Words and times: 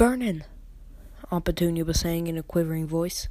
Vernon, 0.00 0.44
Aunt 1.30 1.44
Petunia 1.44 1.84
was 1.84 2.00
saying 2.00 2.26
in 2.26 2.38
a 2.38 2.42
quivering 2.42 2.86
voice. 2.86 3.28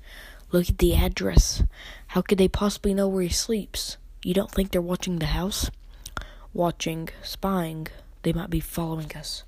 Look 0.51 0.69
at 0.69 0.77
the 0.77 0.93
address. 0.93 1.63
How 2.09 2.21
could 2.21 2.37
they 2.37 2.47
possibly 2.47 2.93
know 2.93 3.07
where 3.07 3.23
he 3.23 3.29
sleeps? 3.29 3.97
You 4.23 4.35
don't 4.35 4.51
think 4.51 4.69
they're 4.69 4.79
watching 4.79 5.17
the 5.17 5.25
house? 5.25 5.71
Watching, 6.53 7.09
spying. 7.23 7.87
They 8.21 8.33
might 8.33 8.51
be 8.51 8.59
following 8.59 9.11
us. 9.15 9.45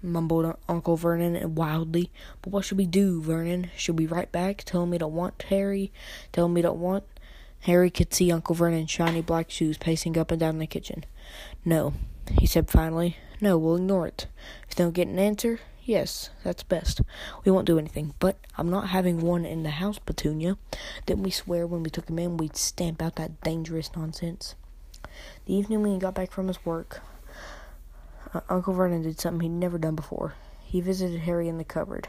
Mumbled 0.00 0.56
Uncle 0.68 0.94
Vernon 0.94 1.56
wildly. 1.56 2.12
But 2.42 2.52
what 2.52 2.64
should 2.64 2.78
we 2.78 2.86
do, 2.86 3.20
Vernon? 3.20 3.72
Should 3.76 3.98
we 3.98 4.06
write 4.06 4.30
back, 4.30 4.58
tell 4.58 4.84
him 4.84 4.90
we 4.90 4.98
don't 4.98 5.14
want 5.14 5.42
Harry, 5.48 5.90
tell 6.30 6.46
him 6.46 6.54
we 6.54 6.62
don't 6.62 6.78
want? 6.78 7.02
Harry 7.62 7.90
could 7.90 8.14
see 8.14 8.30
Uncle 8.30 8.54
Vernon's 8.54 8.88
shiny 8.88 9.20
black 9.20 9.50
shoes 9.50 9.76
pacing 9.76 10.16
up 10.16 10.30
and 10.30 10.38
down 10.38 10.58
the 10.58 10.68
kitchen. 10.68 11.04
No, 11.64 11.94
he 12.38 12.46
said 12.46 12.70
finally. 12.70 13.16
No, 13.40 13.58
we'll 13.58 13.78
ignore 13.78 14.06
it. 14.06 14.28
If 14.68 14.76
they 14.76 14.84
don't 14.84 14.94
get 14.94 15.08
an 15.08 15.18
answer, 15.18 15.58
yes, 15.88 16.28
that's 16.44 16.62
best. 16.62 17.00
We 17.44 17.50
won't 17.50 17.66
do 17.66 17.78
anything. 17.78 18.14
But 18.18 18.36
I'm 18.56 18.70
not 18.70 18.90
having 18.90 19.20
one 19.20 19.44
in 19.44 19.62
the 19.62 19.70
house, 19.70 19.98
Petunia. 19.98 20.58
Didn't 21.06 21.24
we 21.24 21.30
swear 21.30 21.66
when 21.66 21.82
we 21.82 21.90
took 21.90 22.08
him 22.08 22.18
in 22.18 22.36
we'd 22.36 22.56
stamp 22.56 23.00
out 23.02 23.16
that 23.16 23.40
dangerous 23.40 23.90
nonsense? 23.96 24.54
The 25.46 25.54
evening 25.54 25.82
when 25.82 25.92
he 25.92 25.98
got 25.98 26.14
back 26.14 26.30
from 26.30 26.48
his 26.48 26.64
work, 26.64 27.00
uh, 28.34 28.40
Uncle 28.50 28.74
Vernon 28.74 29.02
did 29.02 29.18
something 29.18 29.40
he'd 29.40 29.58
never 29.58 29.78
done 29.78 29.96
before. 29.96 30.34
He 30.62 30.82
visited 30.82 31.20
Harry 31.20 31.48
in 31.48 31.56
the 31.56 31.64
cupboard. 31.64 32.08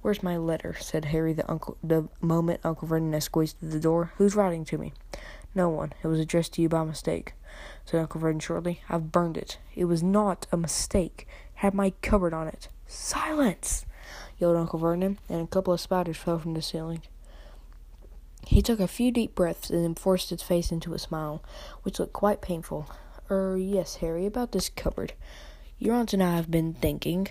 Where's 0.00 0.22
my 0.22 0.36
letter? 0.36 0.76
said 0.80 1.06
Harry 1.06 1.32
the 1.32 1.48
uncle 1.50 1.76
the 1.82 2.08
moment 2.20 2.60
Uncle 2.64 2.88
Vernon 2.88 3.20
squeezed 3.20 3.58
through 3.58 3.70
the 3.70 3.80
door. 3.80 4.12
Who's 4.16 4.36
writing 4.36 4.64
to 4.66 4.78
me? 4.78 4.92
No 5.54 5.68
one. 5.68 5.92
It 6.02 6.06
was 6.06 6.20
addressed 6.20 6.54
to 6.54 6.62
you 6.62 6.68
by 6.68 6.84
mistake, 6.84 7.34
said 7.84 8.00
Uncle 8.00 8.20
Vernon 8.20 8.40
shortly. 8.40 8.80
I've 8.88 9.12
burned 9.12 9.36
it. 9.36 9.58
It 9.74 9.84
was 9.84 10.02
not 10.02 10.46
a 10.52 10.56
mistake. 10.56 11.26
It 11.28 11.60
had 11.60 11.74
my 11.74 11.90
cupboard 12.02 12.32
on 12.32 12.48
it. 12.48 12.68
Silence! 12.92 13.86
yelled 14.38 14.56
Uncle 14.56 14.78
Vernon, 14.78 15.18
and 15.30 15.40
a 15.40 15.46
couple 15.46 15.72
of 15.72 15.80
spiders 15.80 16.18
fell 16.18 16.38
from 16.38 16.52
the 16.52 16.60
ceiling. 16.60 17.00
He 18.46 18.60
took 18.60 18.80
a 18.80 18.86
few 18.86 19.10
deep 19.10 19.34
breaths 19.34 19.70
and 19.70 19.82
then 19.82 19.94
forced 19.94 20.28
his 20.28 20.42
face 20.42 20.70
into 20.70 20.92
a 20.92 20.98
smile, 20.98 21.42
which 21.84 21.98
looked 21.98 22.12
quite 22.12 22.42
painful. 22.42 22.90
Er, 23.30 23.56
yes, 23.56 23.96
Harry, 23.96 24.26
about 24.26 24.52
this 24.52 24.68
cupboard. 24.68 25.14
Your 25.78 25.94
aunt 25.94 26.12
and 26.12 26.22
I 26.22 26.36
have 26.36 26.50
been 26.50 26.74
thinking. 26.74 27.28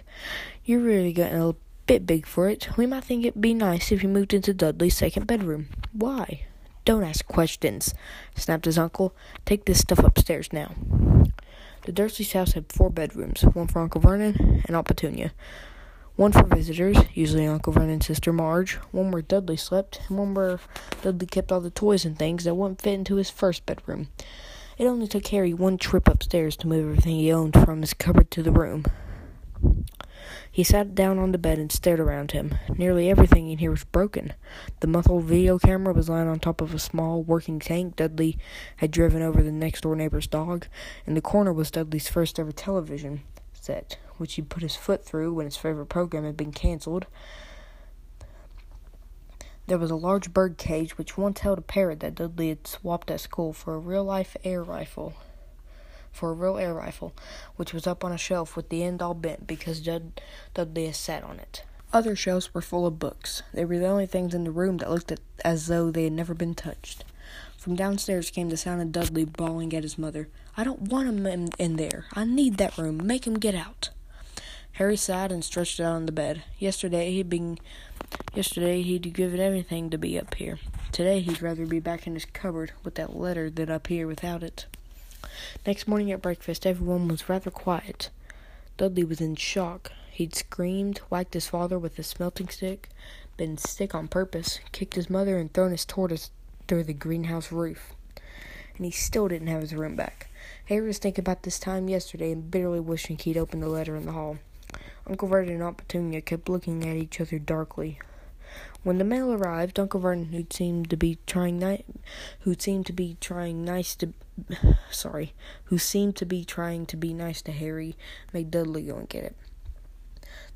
You're 0.65 0.79
really 0.79 1.13
getting 1.13 1.39
a 1.39 1.55
bit 1.85 2.07
big 2.07 2.25
for 2.25 2.49
it. 2.49 2.75
We 2.75 2.87
might 2.87 3.03
think 3.03 3.23
it'd 3.23 3.39
be 3.39 3.53
nice 3.53 3.91
if 3.91 4.01
you 4.01 4.09
moved 4.09 4.33
into 4.33 4.55
Dudley's 4.55 4.97
second 4.97 5.27
bedroom. 5.27 5.67
Why? 5.93 6.41
Don't 6.85 7.03
ask 7.03 7.23
questions, 7.27 7.93
snapped 8.35 8.65
his 8.65 8.79
uncle. 8.79 9.13
Take 9.45 9.65
this 9.65 9.79
stuff 9.81 9.99
upstairs 9.99 10.51
now. 10.51 10.73
The 11.83 11.91
Dursleys' 11.91 12.33
house 12.33 12.51
had 12.51 12.71
four 12.71 12.91
bedrooms, 12.91 13.41
one 13.41 13.65
for 13.65 13.81
Uncle 13.81 14.01
Vernon 14.01 14.61
and 14.67 14.75
Aunt 14.75 14.85
Petunia, 14.85 15.31
one 16.15 16.31
for 16.31 16.43
visitors, 16.43 16.95
usually 17.15 17.47
Uncle 17.47 17.73
Vernon's 17.73 18.05
sister 18.05 18.31
Marge, 18.31 18.75
one 18.91 19.09
where 19.09 19.23
Dudley 19.23 19.57
slept, 19.57 19.99
and 20.07 20.19
one 20.19 20.35
where 20.35 20.59
Dudley 21.01 21.25
kept 21.25 21.51
all 21.51 21.59
the 21.59 21.71
toys 21.71 22.05
and 22.05 22.19
things 22.19 22.43
that 22.43 22.53
wouldn't 22.53 22.83
fit 22.83 22.93
into 22.93 23.15
his 23.15 23.31
first 23.31 23.65
bedroom. 23.65 24.09
It 24.77 24.85
only 24.85 25.07
took 25.07 25.25
Harry 25.27 25.55
one 25.55 25.79
trip 25.79 26.07
upstairs 26.07 26.55
to 26.57 26.67
move 26.67 26.85
everything 26.87 27.15
he 27.15 27.31
owned 27.31 27.53
from 27.53 27.81
his 27.81 27.95
cupboard 27.95 28.29
to 28.29 28.43
the 28.43 28.51
room. 28.51 28.85
He 30.53 30.65
sat 30.65 30.93
down 30.93 31.17
on 31.17 31.31
the 31.31 31.37
bed 31.37 31.59
and 31.59 31.71
stared 31.71 32.01
around 32.01 32.31
him. 32.31 32.55
Nearly 32.77 33.09
everything 33.09 33.49
in 33.49 33.59
here 33.59 33.71
was 33.71 33.85
broken. 33.85 34.33
The 34.81 34.87
muffled 34.87 35.23
video 35.23 35.57
camera 35.57 35.93
was 35.93 36.09
lying 36.09 36.27
on 36.27 36.39
top 36.39 36.59
of 36.59 36.73
a 36.73 36.79
small 36.79 37.23
working 37.23 37.57
tank 37.57 37.95
Dudley 37.95 38.37
had 38.77 38.91
driven 38.91 39.21
over 39.21 39.41
the 39.41 39.51
next 39.51 39.81
door 39.81 39.95
neighbor's 39.95 40.27
dog. 40.27 40.67
In 41.07 41.13
the 41.13 41.21
corner 41.21 41.53
was 41.53 41.71
Dudley's 41.71 42.09
first 42.09 42.37
ever 42.37 42.51
television 42.51 43.21
set, 43.53 43.97
which 44.17 44.33
he 44.33 44.41
put 44.41 44.61
his 44.61 44.75
foot 44.75 45.05
through 45.05 45.33
when 45.33 45.45
his 45.45 45.55
favorite 45.55 45.85
program 45.85 46.25
had 46.25 46.35
been 46.35 46.51
canceled. 46.51 47.05
There 49.67 49.77
was 49.77 49.91
a 49.91 49.95
large 49.95 50.33
bird 50.33 50.57
cage 50.57 50.97
which 50.97 51.17
once 51.17 51.39
held 51.39 51.59
a 51.59 51.61
parrot 51.61 52.01
that 52.01 52.15
Dudley 52.15 52.49
had 52.49 52.67
swapped 52.67 53.09
at 53.09 53.21
school 53.21 53.53
for 53.53 53.75
a 53.75 53.79
real 53.79 54.03
life 54.03 54.35
air 54.43 54.63
rifle 54.63 55.13
for 56.11 56.29
a 56.29 56.33
real 56.33 56.57
air 56.57 56.73
rifle, 56.73 57.13
which 57.55 57.73
was 57.73 57.87
up 57.87 58.03
on 58.03 58.11
a 58.11 58.17
shelf 58.17 58.55
with 58.55 58.69
the 58.69 58.83
end 58.83 59.01
all 59.01 59.13
bent 59.13 59.47
because 59.47 59.81
Dud- 59.81 60.21
Dudley 60.53 60.85
had 60.85 60.95
sat 60.95 61.23
on 61.23 61.39
it. 61.39 61.63
Other 61.93 62.15
shelves 62.15 62.53
were 62.53 62.61
full 62.61 62.85
of 62.85 62.99
books. 62.99 63.43
They 63.53 63.65
were 63.65 63.77
the 63.77 63.87
only 63.87 64.05
things 64.05 64.33
in 64.33 64.43
the 64.43 64.51
room 64.51 64.77
that 64.77 64.89
looked 64.89 65.11
as 65.43 65.67
though 65.67 65.91
they 65.91 66.05
had 66.05 66.13
never 66.13 66.33
been 66.33 66.55
touched. 66.55 67.03
From 67.57 67.75
downstairs 67.75 68.31
came 68.31 68.49
the 68.49 68.57
sound 68.57 68.81
of 68.81 68.91
Dudley 68.91 69.25
bawling 69.25 69.73
at 69.73 69.83
his 69.83 69.97
mother. 69.97 70.29
I 70.57 70.63
don't 70.63 70.81
want 70.81 71.09
him 71.09 71.25
in, 71.27 71.49
in 71.59 71.75
there. 71.75 72.05
I 72.13 72.23
need 72.23 72.57
that 72.57 72.77
room. 72.77 73.05
Make 73.05 73.27
him 73.27 73.39
get 73.39 73.55
out. 73.55 73.89
Harry 74.73 74.97
sighed 74.97 75.31
and 75.31 75.43
stretched 75.43 75.79
out 75.79 75.93
on 75.93 76.05
the 76.05 76.11
bed. 76.11 76.43
Yesterday 76.57 77.11
he'd 77.11 77.29
been 77.29 77.59
yesterday 78.33 78.81
he'd 78.81 79.13
given 79.13 79.39
everything 79.39 79.89
to 79.89 79.97
be 79.97 80.17
up 80.17 80.33
here. 80.35 80.59
Today 80.91 81.19
he'd 81.19 81.41
rather 81.41 81.65
be 81.65 81.79
back 81.79 82.07
in 82.07 82.13
his 82.13 82.25
cupboard 82.25 82.71
with 82.83 82.95
that 82.95 83.15
letter 83.15 83.49
than 83.49 83.69
up 83.69 83.87
here 83.87 84.07
without 84.07 84.43
it. 84.43 84.65
Next 85.65 85.87
morning 85.87 86.11
at 86.11 86.21
breakfast, 86.21 86.65
everyone 86.65 87.07
was 87.07 87.29
rather 87.29 87.51
quiet. 87.51 88.09
Dudley 88.77 89.03
was 89.03 89.21
in 89.21 89.35
shock. 89.35 89.91
He'd 90.11 90.35
screamed, 90.35 90.99
whacked 91.09 91.33
his 91.33 91.47
father 91.47 91.77
with 91.77 91.97
a 91.99 92.03
smelting 92.03 92.49
stick, 92.49 92.89
been 93.37 93.57
sick 93.57 93.95
on 93.95 94.07
purpose, 94.07 94.59
kicked 94.71 94.95
his 94.95 95.09
mother, 95.09 95.37
and 95.37 95.53
thrown 95.53 95.71
his 95.71 95.85
tortoise 95.85 96.31
through 96.67 96.83
the 96.83 96.93
greenhouse 96.93 97.51
roof. 97.51 97.93
And 98.75 98.85
he 98.85 98.91
still 98.91 99.27
didn't 99.27 99.47
have 99.47 99.61
his 99.61 99.73
room 99.73 99.95
back. 99.95 100.29
Harry 100.65 100.87
was 100.87 100.97
thinking 100.97 101.23
about 101.23 101.43
this 101.43 101.59
time 101.59 101.89
yesterday 101.89 102.31
and 102.31 102.49
bitterly 102.49 102.79
wishing 102.79 103.17
he'd 103.17 103.37
opened 103.37 103.63
the 103.63 103.67
letter 103.67 103.95
in 103.95 104.05
the 104.05 104.11
hall. 104.11 104.37
Uncle 105.07 105.27
Vernon 105.27 105.53
and 105.53 105.63
Aunt 105.63 105.77
Petunia 105.77 106.21
kept 106.21 106.49
looking 106.49 106.87
at 106.87 106.95
each 106.95 107.19
other 107.19 107.39
darkly. 107.39 107.99
When 108.83 108.97
the 108.97 109.03
mail 109.03 109.31
arrived, 109.31 109.79
Uncle 109.79 109.99
Vernon, 109.99 110.33
who 110.33 110.45
seemed 110.49 110.89
to 110.89 110.97
be 110.97 111.19
trying 111.27 111.59
ni- 111.59 111.85
who 112.39 112.55
seemed 112.57 112.87
to 112.87 112.93
be 112.93 113.15
trying 113.21 113.63
nice 113.63 113.95
to 113.97 114.13
sorry, 114.91 115.33
who 115.65 115.77
seemed 115.77 116.15
to 116.15 116.25
be 116.25 116.43
trying 116.43 116.87
to 116.87 116.97
be 116.97 117.13
nice 117.13 117.41
to 117.43 117.51
Harry, 117.51 117.95
made 118.33 118.49
Dudley 118.49 118.83
go 118.83 118.97
and 118.97 119.09
get 119.09 119.23
it. 119.23 119.35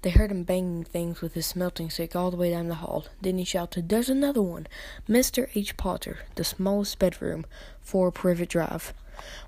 They 0.01 0.09
heard 0.11 0.31
him 0.31 0.43
banging 0.43 0.83
things 0.83 1.21
with 1.21 1.33
his 1.33 1.45
smelting 1.45 1.89
stick 1.89 2.15
all 2.15 2.31
the 2.31 2.37
way 2.37 2.51
down 2.51 2.67
the 2.67 2.75
hall. 2.75 3.05
Then 3.21 3.37
he 3.37 3.43
shouted, 3.43 3.89
There's 3.89 4.09
another 4.09 4.41
one! 4.41 4.67
Mr. 5.09 5.49
H. 5.55 5.77
Potter, 5.77 6.19
the 6.35 6.43
smallest 6.43 6.99
bedroom, 6.99 7.45
4 7.81 8.11
Privet 8.11 8.49
Drive. 8.49 8.93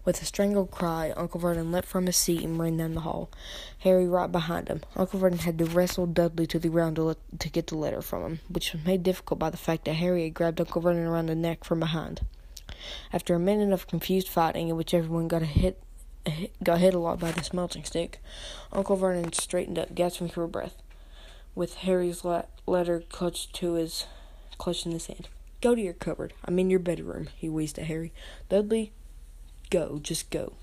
With 0.05 0.21
a 0.21 0.25
strangled 0.25 0.71
cry, 0.71 1.11
Uncle 1.17 1.39
Vernon 1.39 1.71
leapt 1.71 1.87
from 1.87 2.05
his 2.05 2.17
seat 2.17 2.43
and 2.43 2.59
ran 2.59 2.77
down 2.77 2.93
the 2.93 3.01
hall. 3.01 3.29
Harry 3.79 4.07
right 4.07 4.31
behind 4.31 4.67
him. 4.67 4.81
Uncle 4.95 5.19
Vernon 5.19 5.39
had 5.39 5.57
to 5.57 5.65
wrestle 5.65 6.05
Dudley 6.05 6.47
to 6.47 6.59
the 6.59 6.69
ground 6.69 6.95
to, 6.95 7.15
to 7.39 7.49
get 7.49 7.67
the 7.67 7.77
letter 7.77 8.01
from 8.01 8.23
him, 8.23 8.39
which 8.49 8.73
was 8.73 8.85
made 8.85 9.03
difficult 9.03 9.39
by 9.39 9.49
the 9.49 9.57
fact 9.57 9.85
that 9.85 9.93
Harry 9.93 10.23
had 10.23 10.33
grabbed 10.33 10.61
Uncle 10.61 10.81
Vernon 10.81 11.05
around 11.05 11.27
the 11.27 11.35
neck 11.35 11.63
from 11.63 11.79
behind. 11.79 12.21
After 13.11 13.35
a 13.35 13.39
minute 13.39 13.73
of 13.73 13.87
confused 13.87 14.29
fighting, 14.29 14.69
in 14.69 14.77
which 14.77 14.93
everyone 14.93 15.27
got 15.27 15.41
hit, 15.41 15.81
got 16.63 16.79
hit 16.79 16.93
a 16.93 16.99
lot 16.99 17.19
by 17.19 17.31
the 17.31 17.43
smelting 17.43 17.83
stick, 17.83 18.19
Uncle 18.71 18.95
Vernon 18.95 19.33
straightened 19.33 19.79
up, 19.79 19.95
gasping 19.95 20.29
for 20.29 20.47
breath, 20.47 20.81
with 21.55 21.75
Harry's 21.75 22.23
la- 22.23 22.43
letter 22.65 23.03
clutched 23.09 23.53
to 23.55 23.73
his 23.73 24.05
clutched 24.57 24.85
in 24.85 24.91
his 24.91 25.07
hand. 25.07 25.27
Go 25.61 25.73
to 25.73 25.81
your 25.81 25.93
cupboard. 25.93 26.33
I'm 26.45 26.59
in 26.59 26.69
your 26.69 26.79
bedroom, 26.79 27.29
he 27.35 27.49
wheezed 27.49 27.79
at 27.79 27.85
Harry. 27.85 28.13
Dudley, 28.49 28.91
go, 29.69 29.99
just 30.01 30.29
go. 30.29 30.53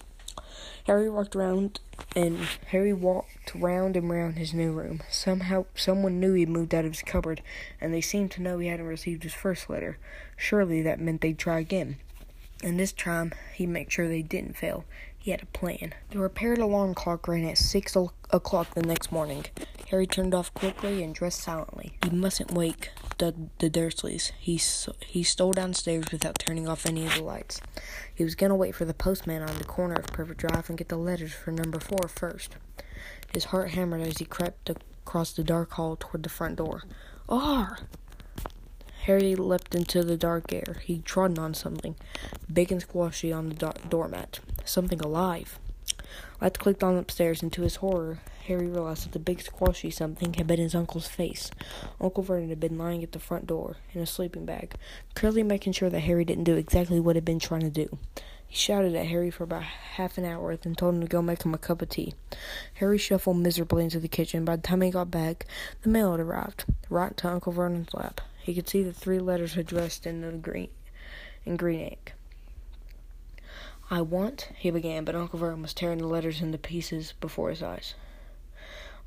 Harry 0.86 1.08
walked 1.08 1.34
around 1.34 1.80
and 2.14 2.38
Harry 2.68 2.92
walked 2.92 3.54
round 3.54 3.96
and 3.96 4.10
round 4.10 4.36
his 4.36 4.52
new 4.52 4.72
room. 4.72 5.02
Somehow 5.10 5.64
someone 5.74 6.20
knew 6.20 6.34
he'd 6.34 6.48
moved 6.48 6.74
out 6.74 6.84
of 6.84 6.92
his 6.92 7.02
cupboard, 7.02 7.42
and 7.80 7.92
they 7.92 8.00
seemed 8.00 8.30
to 8.32 8.42
know 8.42 8.58
he 8.58 8.68
hadn't 8.68 8.86
received 8.86 9.22
his 9.22 9.34
first 9.34 9.70
letter. 9.70 9.98
Surely 10.36 10.82
that 10.82 11.00
meant 11.00 11.20
they'd 11.20 11.38
try 11.38 11.58
again. 11.58 11.96
And 12.62 12.78
this 12.78 12.92
time 12.92 13.32
he'd 13.54 13.68
make 13.68 13.90
sure 13.90 14.08
they 14.08 14.22
didn't 14.22 14.56
fail. 14.56 14.84
He 15.18 15.30
had 15.30 15.42
a 15.42 15.46
plan. 15.46 15.94
The 16.10 16.18
repaired 16.18 16.58
alarm 16.58 16.94
clock 16.94 17.26
rang 17.28 17.48
at 17.48 17.58
six 17.58 17.96
o'clock 17.96 18.74
the 18.74 18.82
next 18.82 19.10
morning. 19.10 19.46
Harry 19.94 20.08
turned 20.08 20.34
off 20.34 20.52
quickly 20.54 21.04
and 21.04 21.14
dressed 21.14 21.40
silently. 21.40 21.92
He 22.02 22.10
mustn't 22.10 22.50
wake 22.50 22.90
the, 23.18 23.32
the 23.60 23.70
Dursleys. 23.70 24.32
He, 24.40 24.60
he 25.06 25.22
stole 25.22 25.52
downstairs 25.52 26.06
without 26.10 26.36
turning 26.36 26.66
off 26.66 26.84
any 26.84 27.06
of 27.06 27.14
the 27.14 27.22
lights. 27.22 27.60
He 28.12 28.24
was 28.24 28.34
going 28.34 28.50
to 28.50 28.56
wait 28.56 28.74
for 28.74 28.84
the 28.84 28.92
postman 28.92 29.42
on 29.42 29.56
the 29.56 29.62
corner 29.62 29.94
of 29.94 30.08
Privet 30.08 30.36
Drive 30.36 30.68
and 30.68 30.76
get 30.76 30.88
the 30.88 30.96
letters 30.96 31.32
for 31.32 31.52
number 31.52 31.78
four 31.78 32.08
first. 32.08 32.56
His 33.32 33.44
heart 33.44 33.70
hammered 33.70 34.00
as 34.00 34.18
he 34.18 34.24
crept 34.24 34.68
across 34.68 35.30
the 35.30 35.44
dark 35.44 35.70
hall 35.74 35.94
toward 35.94 36.24
the 36.24 36.28
front 36.28 36.56
door. 36.56 36.82
R! 37.28 37.78
Harry 39.02 39.36
leapt 39.36 39.76
into 39.76 40.02
the 40.02 40.16
dark 40.16 40.52
air. 40.52 40.82
He 40.82 41.02
trodden 41.02 41.38
on 41.38 41.54
something, 41.54 41.94
big 42.52 42.72
and 42.72 42.80
squashy 42.80 43.32
on 43.32 43.48
the 43.50 43.54
do- 43.54 43.88
doormat. 43.88 44.40
Something 44.64 45.00
alive. 45.00 45.60
Lights 46.40 46.58
clicked 46.58 46.82
on 46.82 46.96
upstairs, 46.96 47.42
and 47.42 47.52
to 47.52 47.62
his 47.62 47.76
horror, 47.76 48.18
Harry 48.46 48.66
realized 48.66 49.04
that 49.04 49.12
the 49.12 49.18
big 49.18 49.40
squashy 49.40 49.90
something 49.90 50.34
had 50.34 50.46
been 50.46 50.58
his 50.58 50.74
uncle's 50.74 51.08
face. 51.08 51.50
Uncle 52.00 52.22
Vernon 52.22 52.50
had 52.50 52.60
been 52.60 52.76
lying 52.76 53.02
at 53.02 53.12
the 53.12 53.18
front 53.18 53.46
door 53.46 53.76
in 53.92 54.00
a 54.00 54.06
sleeping 54.06 54.44
bag, 54.44 54.74
clearly 55.14 55.42
making 55.42 55.72
sure 55.72 55.90
that 55.90 56.00
Harry 56.00 56.24
didn't 56.24 56.44
do 56.44 56.56
exactly 56.56 57.00
what 57.00 57.16
he'd 57.16 57.24
been 57.24 57.38
trying 57.38 57.62
to 57.62 57.70
do. 57.70 57.98
He 58.46 58.56
shouted 58.56 58.94
at 58.94 59.06
Harry 59.06 59.30
for 59.30 59.44
about 59.44 59.62
half 59.62 60.18
an 60.18 60.24
hour, 60.24 60.56
then 60.56 60.74
told 60.74 60.94
him 60.94 61.00
to 61.00 61.06
go 61.06 61.22
make 61.22 61.42
him 61.42 61.54
a 61.54 61.58
cup 61.58 61.82
of 61.82 61.88
tea. 61.88 62.14
Harry 62.74 62.98
shuffled 62.98 63.38
miserably 63.38 63.84
into 63.84 63.98
the 63.98 64.08
kitchen. 64.08 64.44
By 64.44 64.56
the 64.56 64.62
time 64.62 64.80
he 64.80 64.90
got 64.90 65.10
back, 65.10 65.46
the 65.82 65.88
mail 65.88 66.12
had 66.12 66.20
arrived, 66.20 66.64
right 66.90 67.16
to 67.16 67.28
Uncle 67.28 67.52
Vernon's 67.52 67.94
lap. 67.94 68.20
He 68.42 68.54
could 68.54 68.68
see 68.68 68.82
the 68.82 68.92
three 68.92 69.18
letters 69.18 69.56
addressed 69.56 70.06
in 70.06 70.20
the 70.20 70.32
green 70.32 70.68
in 71.46 71.56
green 71.56 71.80
ink. 71.80 72.13
I 73.90 74.00
want, 74.00 74.48
he 74.56 74.70
began, 74.70 75.04
but 75.04 75.14
Uncle 75.14 75.38
Vernon 75.38 75.62
was 75.62 75.74
tearing 75.74 75.98
the 75.98 76.06
letters 76.06 76.40
into 76.40 76.58
pieces 76.58 77.12
before 77.20 77.50
his 77.50 77.62
eyes. 77.62 77.94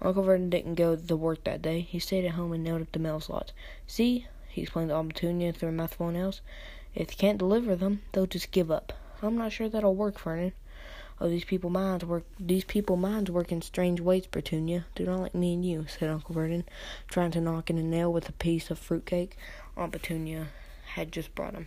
Uncle 0.01 0.23
Vernon 0.23 0.51
didn't 0.51 0.75
go 0.75 0.95
to 0.95 1.15
work 1.15 1.43
that 1.45 1.61
day. 1.63 1.81
He 1.81 1.97
stayed 1.97 2.25
at 2.25 2.35
home 2.35 2.53
and 2.53 2.63
nailed 2.63 2.83
up 2.83 2.91
the 2.91 2.99
mail 2.99 3.19
slots. 3.19 3.53
See, 3.87 4.27
he 4.49 4.61
explained 4.61 4.89
to 4.89 5.03
Petunia 5.03 5.51
through 5.51 5.69
a 5.69 5.71
mouthful 5.71 6.09
of 6.09 6.13
nails. 6.13 6.41
If 6.93 7.11
you 7.11 7.17
can't 7.17 7.39
deliver 7.39 7.75
them, 7.75 8.03
they'll 8.11 8.27
just 8.27 8.51
give 8.51 8.69
up. 8.69 8.93
I'm 9.23 9.37
not 9.37 9.51
sure 9.51 9.67
that'll 9.67 9.95
work, 9.95 10.19
Vernon. 10.19 10.53
Oh, 11.19 11.27
these 11.27 11.45
people 11.45 11.71
minds 11.71 12.05
work. 12.05 12.25
These 12.39 12.65
people 12.65 12.95
minds 12.95 13.31
work 13.31 13.51
in 13.51 13.63
strange 13.63 13.99
ways, 13.99 14.27
Petunia. 14.27 14.85
Do 14.93 15.05
not 15.05 15.19
like 15.19 15.33
me 15.33 15.55
and 15.55 15.65
you," 15.65 15.87
said 15.87 16.11
Uncle 16.11 16.35
Vernon, 16.35 16.63
trying 17.07 17.31
to 17.31 17.41
knock 17.41 17.71
in 17.71 17.79
a 17.79 17.83
nail 17.83 18.13
with 18.13 18.29
a 18.29 18.33
piece 18.33 18.69
of 18.69 18.77
fruit 18.77 19.07
cake 19.07 19.35
Aunt 19.75 19.91
Petunia 19.91 20.49
had 20.93 21.11
just 21.11 21.33
brought 21.33 21.55
him. 21.55 21.65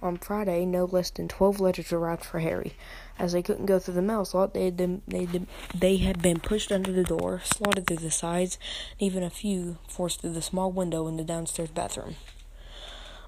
On 0.00 0.16
Friday, 0.16 0.64
no 0.64 0.84
less 0.84 1.10
than 1.10 1.26
twelve 1.26 1.58
letters 1.58 1.92
arrived 1.92 2.24
for 2.24 2.38
Harry. 2.38 2.74
As 3.18 3.32
they 3.32 3.42
couldn't 3.42 3.66
go 3.66 3.80
through 3.80 3.94
the 3.94 4.02
mail 4.02 4.24
slot, 4.24 4.54
they 4.54 4.64
had 4.64 4.76
been, 4.76 5.02
they, 5.08 5.26
they 5.74 5.96
had 5.96 6.22
been 6.22 6.38
pushed 6.38 6.70
under 6.70 6.92
the 6.92 7.02
door, 7.02 7.40
slotted 7.42 7.86
through 7.86 7.96
the 7.96 8.10
sides, 8.12 8.58
and 8.92 9.02
even 9.02 9.24
a 9.24 9.30
few 9.30 9.78
forced 9.88 10.20
through 10.20 10.34
the 10.34 10.42
small 10.42 10.70
window 10.70 11.08
in 11.08 11.16
the 11.16 11.24
downstairs 11.24 11.70
bathroom. 11.70 12.14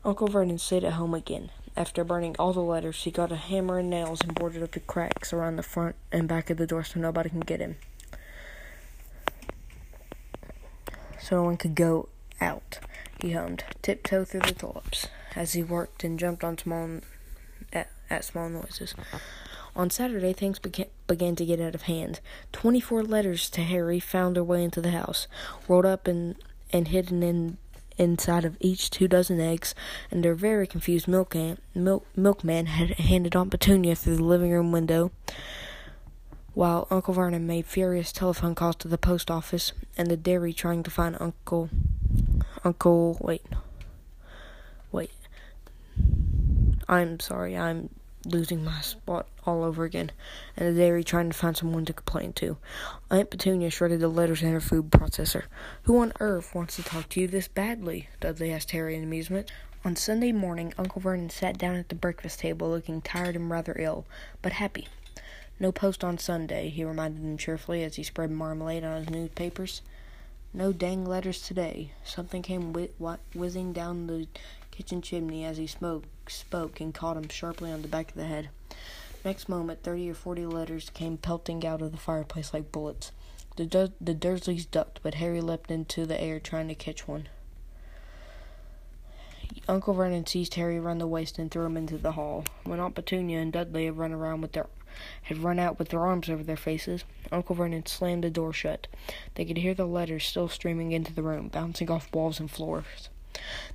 Uncle 0.04 0.28
Vernon 0.28 0.58
stayed 0.58 0.84
at 0.84 0.92
home 0.92 1.12
again. 1.12 1.50
After 1.76 2.04
burning 2.04 2.36
all 2.38 2.52
the 2.52 2.60
letters, 2.60 3.02
he 3.02 3.10
got 3.10 3.32
a 3.32 3.36
hammer 3.36 3.78
and 3.78 3.90
nails 3.90 4.20
and 4.20 4.34
boarded 4.34 4.62
up 4.62 4.72
the 4.72 4.80
cracks 4.80 5.32
around 5.32 5.56
the 5.56 5.62
front 5.62 5.96
and 6.12 6.28
back 6.28 6.50
of 6.50 6.56
the 6.56 6.66
door 6.66 6.84
so 6.84 7.00
nobody 7.00 7.30
can 7.30 7.40
get 7.40 7.60
in. 7.60 7.76
So 11.20 11.36
no 11.36 11.42
one 11.42 11.56
could 11.56 11.74
go 11.74 12.08
out, 12.40 12.78
he 13.20 13.32
hummed, 13.32 13.64
tiptoe 13.82 14.24
through 14.24 14.40
the 14.40 14.52
tulips, 14.52 15.08
as 15.36 15.52
he 15.52 15.62
worked 15.62 16.04
and 16.04 16.18
jumped 16.18 16.44
on 16.44 16.58
small 16.58 17.00
at, 17.72 17.90
at 18.08 18.24
small 18.24 18.48
noises. 18.48 18.94
On 19.76 19.88
Saturday, 19.88 20.32
things 20.32 20.58
began, 20.58 20.88
began 21.06 21.36
to 21.36 21.46
get 21.46 21.60
out 21.60 21.74
of 21.74 21.82
hand. 21.82 22.20
Twenty-four 22.52 23.04
letters 23.04 23.48
to 23.50 23.62
Harry 23.62 24.00
found 24.00 24.36
their 24.36 24.44
way 24.44 24.64
into 24.64 24.80
the 24.80 24.90
house, 24.90 25.28
rolled 25.68 25.86
up 25.86 26.08
and, 26.08 26.34
and 26.72 26.88
hidden 26.88 27.22
in 27.22 27.58
inside 27.96 28.46
of 28.46 28.56
each 28.60 28.88
two 28.88 29.06
dozen 29.06 29.38
eggs, 29.38 29.74
and 30.10 30.24
their 30.24 30.34
very 30.34 30.66
confused 30.66 31.06
milkman, 31.06 31.58
milk, 31.74 32.06
milkman 32.16 32.64
had 32.64 32.92
handed 32.92 33.36
Aunt 33.36 33.50
Petunia 33.50 33.94
through 33.94 34.16
the 34.16 34.24
living 34.24 34.50
room 34.50 34.72
window, 34.72 35.12
while 36.54 36.88
Uncle 36.90 37.12
Vernon 37.12 37.46
made 37.46 37.66
furious 37.66 38.10
telephone 38.10 38.54
calls 38.54 38.76
to 38.76 38.88
the 38.88 38.96
post 38.96 39.30
office 39.30 39.72
and 39.98 40.10
the 40.10 40.16
dairy 40.16 40.54
trying 40.54 40.82
to 40.82 40.90
find 40.90 41.14
Uncle, 41.20 41.68
Uncle, 42.64 43.18
wait, 43.20 43.44
I'm 46.90 47.20
sorry, 47.20 47.56
I'm 47.56 47.88
losing 48.26 48.64
my 48.64 48.80
spot 48.80 49.28
all 49.46 49.62
over 49.62 49.84
again, 49.84 50.10
and 50.56 50.66
the 50.66 50.80
dairy 50.80 51.04
trying 51.04 51.30
to 51.30 51.38
find 51.38 51.56
someone 51.56 51.84
to 51.84 51.92
complain 51.92 52.32
to. 52.32 52.56
Aunt 53.12 53.30
Petunia 53.30 53.70
shredded 53.70 54.00
the 54.00 54.08
letters 54.08 54.42
in 54.42 54.50
her 54.50 54.60
food 54.60 54.90
processor. 54.90 55.44
Who 55.84 56.00
on 56.00 56.12
earth 56.18 56.52
wants 56.52 56.74
to 56.76 56.82
talk 56.82 57.08
to 57.10 57.20
you 57.20 57.28
this 57.28 57.46
badly? 57.46 58.08
Dudley 58.18 58.52
asked 58.52 58.72
Harry 58.72 58.96
in 58.96 59.04
amusement. 59.04 59.52
On 59.84 59.94
Sunday 59.94 60.32
morning, 60.32 60.74
Uncle 60.76 61.00
Vernon 61.00 61.30
sat 61.30 61.56
down 61.56 61.76
at 61.76 61.90
the 61.90 61.94
breakfast 61.94 62.40
table 62.40 62.68
looking 62.68 63.00
tired 63.00 63.36
and 63.36 63.48
rather 63.48 63.76
ill, 63.78 64.04
but 64.42 64.54
happy. 64.54 64.88
No 65.60 65.70
post 65.70 66.02
on 66.02 66.18
Sunday, 66.18 66.70
he 66.70 66.82
reminded 66.84 67.22
him 67.22 67.38
cheerfully 67.38 67.84
as 67.84 67.94
he 67.94 68.02
spread 68.02 68.32
marmalade 68.32 68.82
on 68.82 69.04
his 69.04 69.10
newspapers. 69.10 69.82
No 70.52 70.72
dang 70.72 71.04
letters 71.04 71.40
today. 71.40 71.92
Something 72.02 72.42
came 72.42 72.74
wh- 72.74 73.36
whizzing 73.36 73.72
down 73.72 74.08
the 74.08 74.26
kitchen 74.80 75.02
chimney 75.02 75.44
as 75.44 75.58
he 75.58 75.66
smoke, 75.66 76.04
spoke 76.26 76.80
and 76.80 76.94
caught 76.94 77.18
him 77.18 77.28
sharply 77.28 77.70
on 77.70 77.82
the 77.82 77.88
back 77.88 78.08
of 78.08 78.14
the 78.14 78.24
head. 78.24 78.48
Next 79.26 79.46
moment, 79.46 79.82
thirty 79.82 80.08
or 80.08 80.14
forty 80.14 80.46
letters 80.46 80.88
came 80.94 81.18
pelting 81.18 81.66
out 81.66 81.82
of 81.82 81.92
the 81.92 81.98
fireplace 81.98 82.54
like 82.54 82.72
bullets. 82.72 83.12
The, 83.56 83.66
Dur- 83.66 83.92
the 84.00 84.14
Dursleys 84.14 84.64
ducked, 84.70 85.00
but 85.02 85.16
Harry 85.16 85.42
leapt 85.42 85.70
into 85.70 86.06
the 86.06 86.18
air 86.18 86.40
trying 86.40 86.68
to 86.68 86.74
catch 86.74 87.06
one. 87.06 87.28
Uncle 89.68 89.92
Vernon 89.92 90.26
seized 90.26 90.54
Harry 90.54 90.78
around 90.78 90.96
the 90.96 91.06
waist 91.06 91.38
and 91.38 91.50
threw 91.50 91.66
him 91.66 91.76
into 91.76 91.98
the 91.98 92.12
hall. 92.12 92.46
When 92.64 92.80
Aunt 92.80 92.94
Petunia 92.94 93.38
and 93.38 93.52
Dudley 93.52 93.84
had 93.84 93.98
run 93.98 94.12
around 94.12 94.40
with 94.40 94.52
their 94.52 94.68
had 95.24 95.38
run 95.38 95.58
out 95.58 95.78
with 95.78 95.90
their 95.90 96.06
arms 96.06 96.30
over 96.30 96.42
their 96.42 96.56
faces, 96.56 97.04
Uncle 97.30 97.54
Vernon 97.54 97.84
slammed 97.84 98.24
the 98.24 98.30
door 98.30 98.54
shut. 98.54 98.86
They 99.34 99.44
could 99.44 99.58
hear 99.58 99.74
the 99.74 99.84
letters 99.84 100.24
still 100.24 100.48
streaming 100.48 100.92
into 100.92 101.12
the 101.12 101.22
room, 101.22 101.48
bouncing 101.48 101.90
off 101.90 102.10
walls 102.14 102.40
and 102.40 102.50
floors. 102.50 103.10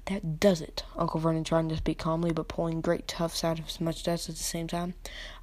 That 0.05 0.39
does 0.39 0.61
it, 0.61 0.83
Uncle 0.95 1.19
Vernon 1.19 1.43
trying 1.43 1.69
to 1.69 1.77
speak 1.77 1.97
calmly, 1.97 2.31
but 2.31 2.47
pulling 2.47 2.81
great 2.81 3.07
tufts 3.07 3.43
out 3.43 3.59
of 3.59 3.65
his 3.65 3.81
mustache 3.81 4.29
at 4.29 4.35
the 4.35 4.43
same 4.43 4.67
time. 4.67 4.93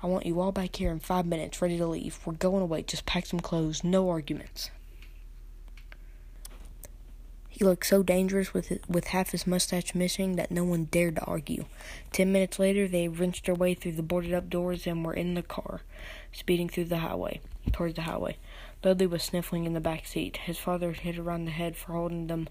I 0.02 0.06
want 0.06 0.26
you 0.26 0.40
all 0.40 0.52
back 0.52 0.76
here 0.76 0.90
in 0.90 1.00
five 1.00 1.26
minutes, 1.26 1.60
ready 1.60 1.78
to 1.78 1.86
leave. 1.86 2.18
We're 2.24 2.34
going 2.34 2.62
away. 2.62 2.82
Just 2.82 3.06
pack 3.06 3.26
some 3.26 3.40
clothes. 3.40 3.82
No 3.82 4.08
arguments. 4.08 4.70
He 7.48 7.64
looked 7.66 7.86
so 7.86 8.02
dangerous 8.02 8.54
with 8.54 8.78
with 8.88 9.08
half 9.08 9.32
his 9.32 9.46
mustache 9.46 9.94
missing 9.94 10.36
that 10.36 10.50
no 10.50 10.64
one 10.64 10.84
dared 10.86 11.16
to 11.16 11.24
argue. 11.24 11.66
Ten 12.10 12.32
minutes 12.32 12.58
later, 12.58 12.88
they 12.88 13.08
wrenched 13.08 13.44
their 13.44 13.54
way 13.54 13.74
through 13.74 13.92
the 13.92 14.02
boarded 14.02 14.32
up 14.32 14.48
doors 14.48 14.86
and 14.86 15.04
were 15.04 15.12
in 15.12 15.34
the 15.34 15.42
car, 15.42 15.82
speeding 16.32 16.68
through 16.68 16.86
the 16.86 16.98
highway 16.98 17.40
towards 17.70 17.96
the 17.96 18.02
highway. 18.02 18.38
Dudley 18.80 19.06
was 19.06 19.22
sniffling 19.22 19.64
in 19.64 19.74
the 19.74 19.80
back 19.80 20.06
seat. 20.06 20.38
His 20.38 20.58
father 20.58 20.92
hit 20.92 21.18
around 21.18 21.44
the 21.44 21.50
head 21.50 21.76
for 21.76 21.92
holding 21.92 22.26
them 22.26 22.48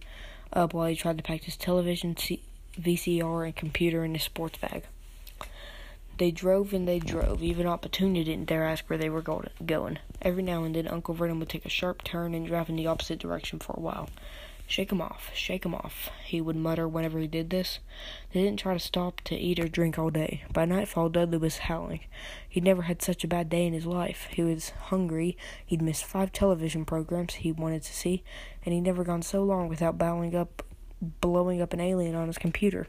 up 0.53 0.73
while 0.73 0.87
he 0.87 0.95
tried 0.95 1.17
to 1.17 1.23
pack 1.23 1.43
his 1.43 1.57
television, 1.57 2.15
VCR, 2.15 3.45
and 3.45 3.55
computer 3.55 4.03
in 4.03 4.13
his 4.13 4.23
sports 4.23 4.57
bag. 4.57 4.83
They 6.17 6.31
drove 6.31 6.73
and 6.73 6.87
they 6.87 6.99
drove. 6.99 7.41
Even 7.41 7.65
Aunt 7.65 7.81
Petunia 7.81 8.23
didn't 8.23 8.45
dare 8.45 8.67
ask 8.67 8.87
where 8.89 8.99
they 8.99 9.09
were 9.09 9.21
going. 9.23 9.97
Every 10.21 10.43
now 10.43 10.63
and 10.63 10.75
then, 10.75 10.87
Uncle 10.87 11.15
Vernon 11.15 11.39
would 11.39 11.49
take 11.49 11.65
a 11.65 11.69
sharp 11.69 12.03
turn 12.03 12.35
and 12.35 12.45
drive 12.45 12.69
in 12.69 12.75
the 12.75 12.87
opposite 12.87 13.17
direction 13.17 13.57
for 13.59 13.73
a 13.75 13.79
while. 13.79 14.09
Shake 14.71 14.93
'em 14.93 15.01
off, 15.01 15.31
shake 15.33 15.65
him 15.65 15.75
off, 15.75 16.09
he 16.23 16.39
would 16.39 16.55
mutter 16.55 16.87
whenever 16.87 17.19
he 17.19 17.27
did 17.27 17.49
this. 17.49 17.79
They 18.31 18.41
didn't 18.41 18.59
try 18.59 18.71
to 18.71 18.79
stop 18.79 19.19
to 19.25 19.35
eat 19.35 19.59
or 19.59 19.67
drink 19.67 19.99
all 19.99 20.09
day. 20.09 20.43
By 20.53 20.63
nightfall, 20.63 21.09
Dudley 21.09 21.39
was 21.39 21.57
howling. 21.67 22.05
He'd 22.47 22.63
never 22.63 22.83
had 22.83 23.01
such 23.01 23.25
a 23.25 23.27
bad 23.27 23.49
day 23.49 23.67
in 23.67 23.73
his 23.73 23.85
life. 23.85 24.29
He 24.31 24.43
was 24.43 24.69
hungry. 24.69 25.35
He'd 25.65 25.81
missed 25.81 26.05
five 26.05 26.31
television 26.31 26.85
programs 26.85 27.33
he 27.33 27.51
wanted 27.51 27.83
to 27.83 27.93
see, 27.93 28.23
and 28.63 28.73
he'd 28.73 28.79
never 28.79 29.03
gone 29.03 29.23
so 29.23 29.43
long 29.43 29.67
without 29.67 29.97
bowing 29.97 30.37
up, 30.37 30.63
blowing 31.01 31.61
up 31.61 31.73
an 31.73 31.81
alien 31.81 32.15
on 32.15 32.27
his 32.27 32.37
computer. 32.37 32.87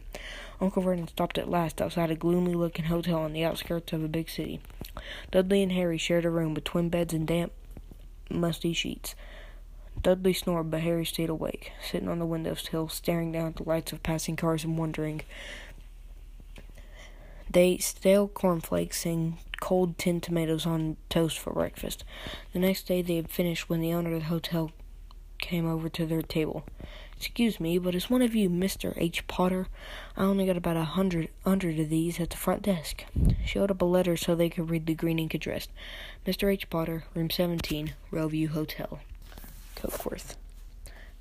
Uncle 0.61 0.83
Vernon 0.83 1.09
stopped 1.09 1.37
at 1.37 1.50
last 1.50 1.83
outside 1.83 2.12
a 2.12 2.14
gloomy 2.14 2.54
looking 2.54 2.85
hotel 2.85 3.18
on 3.18 3.33
the 3.33 3.42
outskirts 3.45 3.92
of 3.92 4.04
a 4.04 4.09
big 4.09 4.30
city. 4.30 4.61
Dudley 5.33 5.64
and 5.64 5.73
Harry 5.73 5.99
shared 5.99 6.25
a 6.25 6.30
room 6.30 6.54
with 6.54 6.62
twin 6.62 6.90
beds 6.90 7.12
and 7.12 7.26
damp, 7.26 7.50
musty 8.30 8.73
sheets. 8.73 9.16
Dudley 10.00 10.32
snored, 10.32 10.70
but 10.70 10.80
Harry 10.80 11.04
stayed 11.04 11.28
awake, 11.28 11.72
sitting 11.82 12.08
on 12.08 12.18
the 12.18 12.26
window 12.26 12.54
sill, 12.54 12.88
staring 12.88 13.32
down 13.32 13.49
at 13.49 13.56
the 13.56 13.68
lights 13.68 13.92
of 13.92 14.02
passing 14.02 14.37
cars 14.37 14.64
and 14.64 14.78
wondering. 14.78 15.22
They 17.50 17.64
ate 17.64 17.82
stale 17.82 18.28
cornflakes 18.28 19.04
and 19.04 19.34
cold 19.61 19.99
tinned 19.99 20.22
tomatoes 20.22 20.66
on 20.66 20.96
toast 21.08 21.38
for 21.38 21.52
breakfast. 21.52 22.04
The 22.52 22.58
next 22.58 22.84
day 22.84 23.02
they 23.02 23.16
had 23.16 23.30
finished 23.30 23.68
when 23.68 23.80
the 23.80 23.92
owner 23.92 24.14
of 24.14 24.22
the 24.22 24.26
hotel 24.26 24.72
came 25.38 25.66
over 25.66 25.88
to 25.90 26.06
their 26.06 26.22
table. 26.22 26.64
Excuse 27.16 27.61
me, 27.61 27.78
but 27.78 27.94
is 27.94 28.11
one 28.11 28.22
of 28.22 28.34
you 28.34 28.50
Mr. 28.50 28.94
H. 28.96 29.26
Potter? 29.28 29.68
I 30.16 30.25
only 30.25 30.46
got 30.46 30.56
about 30.56 30.76
a 30.76 30.84
hundred, 30.84 31.28
hundred 31.44 31.78
of 31.78 31.90
these 31.90 32.18
at 32.18 32.30
the 32.30 32.37
front 32.37 32.62
desk. 32.62 33.04
She 33.44 33.58
held 33.58 33.70
up 33.70 33.82
a 33.82 33.84
letter 33.84 34.16
so 34.16 34.34
they 34.34 34.49
could 34.49 34.70
read 34.70 34.87
the 34.87 34.94
green 34.94 35.20
ink 35.20 35.34
address. 35.34 35.68
Mr. 36.26 36.50
H. 36.50 36.68
Potter, 36.70 37.04
room 37.14 37.30
17, 37.30 37.94
Railview 38.11 38.49
Hotel. 38.49 38.99
Cokeworth. 39.83 40.37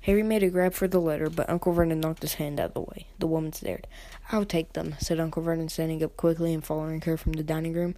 Harry 0.02 0.22
made 0.22 0.42
a 0.42 0.50
grab 0.50 0.72
for 0.72 0.88
the 0.88 1.00
letter, 1.00 1.28
but 1.28 1.48
Uncle 1.50 1.72
Vernon 1.72 2.00
knocked 2.00 2.22
his 2.22 2.34
hand 2.34 2.60
out 2.60 2.68
of 2.68 2.74
the 2.74 2.80
way. 2.80 3.06
The 3.18 3.26
woman 3.26 3.52
stared. 3.52 3.86
I'll 4.30 4.44
take 4.44 4.72
them, 4.72 4.94
said 4.98 5.20
Uncle 5.20 5.42
Vernon, 5.42 5.68
standing 5.68 6.02
up 6.02 6.16
quickly 6.16 6.54
and 6.54 6.64
following 6.64 7.00
her 7.02 7.16
from 7.16 7.32
the 7.32 7.42
dining 7.42 7.72
room. 7.72 7.96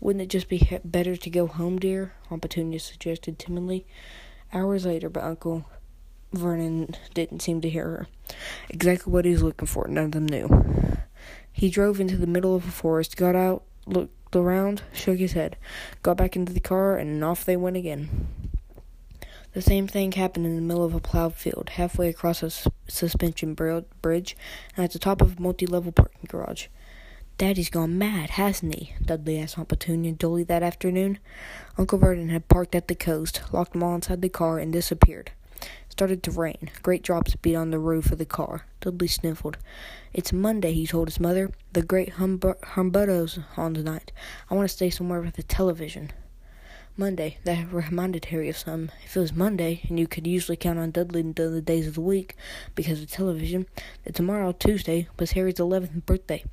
Wouldn't 0.00 0.22
it 0.22 0.28
just 0.28 0.48
be 0.48 0.68
better 0.84 1.16
to 1.16 1.30
go 1.30 1.46
home, 1.46 1.78
dear? 1.78 2.12
Aunt 2.30 2.42
Petunia 2.42 2.78
suggested 2.78 3.38
timidly. 3.38 3.86
Hours 4.52 4.86
later, 4.86 5.08
but 5.08 5.24
Uncle 5.24 5.64
Vernon 6.32 6.94
didn't 7.14 7.42
seem 7.42 7.60
to 7.60 7.68
hear 7.68 7.84
her. 7.84 8.06
Exactly 8.68 9.12
what 9.12 9.24
he 9.24 9.32
was 9.32 9.42
looking 9.42 9.66
for, 9.66 9.88
none 9.88 10.06
of 10.06 10.12
them 10.12 10.26
knew. 10.26 10.96
He 11.52 11.70
drove 11.70 12.00
into 12.00 12.16
the 12.16 12.26
middle 12.26 12.54
of 12.54 12.66
a 12.66 12.70
forest, 12.70 13.16
got 13.16 13.34
out, 13.34 13.64
looked 13.86 14.34
around, 14.34 14.82
shook 14.92 15.18
his 15.18 15.32
head, 15.32 15.56
got 16.02 16.16
back 16.16 16.36
into 16.36 16.52
the 16.52 16.60
car, 16.60 16.96
and 16.96 17.24
off 17.24 17.44
they 17.44 17.56
went 17.56 17.76
again. 17.76 18.28
The 19.54 19.62
same 19.62 19.86
thing 19.86 20.12
happened 20.12 20.44
in 20.44 20.56
the 20.56 20.62
middle 20.62 20.84
of 20.84 20.94
a 20.94 21.00
plowed 21.00 21.34
field, 21.34 21.70
halfway 21.70 22.08
across 22.08 22.42
a 22.42 22.50
suspension 22.86 23.54
bridge, 23.54 24.36
and 24.76 24.84
at 24.84 24.92
the 24.92 24.98
top 24.98 25.22
of 25.22 25.38
a 25.38 25.40
multi 25.40 25.66
level 25.66 25.90
parking 25.90 26.26
garage. 26.28 26.66
Daddy's 27.38 27.70
gone 27.70 27.96
mad, 27.96 28.30
hasn't 28.30 28.74
he? 28.74 28.94
Dudley 29.02 29.38
asked 29.38 29.58
Aunt 29.58 29.68
Petunia 29.68 30.12
dully 30.12 30.42
that 30.44 30.62
afternoon. 30.62 31.18
Uncle 31.78 31.98
Vernon 31.98 32.28
had 32.28 32.48
parked 32.48 32.74
at 32.74 32.88
the 32.88 32.94
coast, 32.94 33.42
locked 33.52 33.72
them 33.72 33.82
all 33.82 33.94
inside 33.94 34.22
the 34.22 34.28
car, 34.28 34.58
and 34.58 34.72
disappeared. 34.72 35.30
It 35.62 35.92
started 35.92 36.22
to 36.24 36.30
rain. 36.30 36.70
Great 36.82 37.02
drops 37.02 37.36
beat 37.36 37.54
on 37.54 37.70
the 37.70 37.78
roof 37.78 38.12
of 38.12 38.18
the 38.18 38.26
car. 38.26 38.66
Dudley 38.80 39.08
sniffled. 39.08 39.56
It's 40.12 40.32
Monday, 40.32 40.72
he 40.72 40.86
told 40.86 41.08
his 41.08 41.20
mother. 41.20 41.52
The 41.72 41.82
great 41.82 42.14
Humberto's 42.14 43.38
on 43.56 43.72
tonight. 43.72 44.12
I 44.50 44.54
want 44.54 44.68
to 44.68 44.74
stay 44.74 44.90
somewhere 44.90 45.20
with 45.20 45.36
the 45.36 45.42
television. 45.42 46.10
Monday. 46.98 47.38
That 47.44 47.72
reminded 47.72 48.24
Harry 48.26 48.48
of 48.48 48.58
something. 48.58 48.94
If 49.04 49.16
it 49.16 49.20
was 49.20 49.32
Monday, 49.32 49.82
and 49.88 50.00
you 50.00 50.08
could 50.08 50.26
usually 50.26 50.56
count 50.56 50.80
on 50.80 50.90
Dudley 50.90 51.20
until 51.20 51.52
the 51.52 51.62
days 51.62 51.86
of 51.86 51.94
the 51.94 52.00
week 52.00 52.34
because 52.74 53.00
of 53.00 53.08
television, 53.08 53.66
that 54.02 54.16
tomorrow, 54.16 54.50
Tuesday, 54.50 55.06
was 55.16 55.30
Harry's 55.30 55.54
11th 55.54 56.04
birthday. 56.04 56.44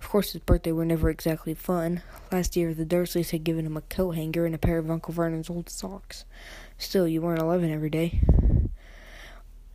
Of 0.00 0.08
course, 0.08 0.32
his 0.32 0.40
birthday 0.40 0.70
were 0.70 0.84
never 0.84 1.10
exactly 1.10 1.52
fun. 1.52 2.02
Last 2.30 2.54
year, 2.54 2.72
the 2.72 2.86
Dursleys 2.86 3.30
had 3.30 3.42
given 3.42 3.66
him 3.66 3.76
a 3.76 3.80
coat 3.82 4.12
hanger 4.12 4.46
and 4.46 4.54
a 4.54 4.58
pair 4.58 4.78
of 4.78 4.88
Uncle 4.88 5.12
Vernon's 5.12 5.50
old 5.50 5.68
socks. 5.68 6.24
Still, 6.78 7.08
you 7.08 7.20
weren't 7.20 7.42
11 7.42 7.68
every 7.68 7.90
day. 7.90 8.20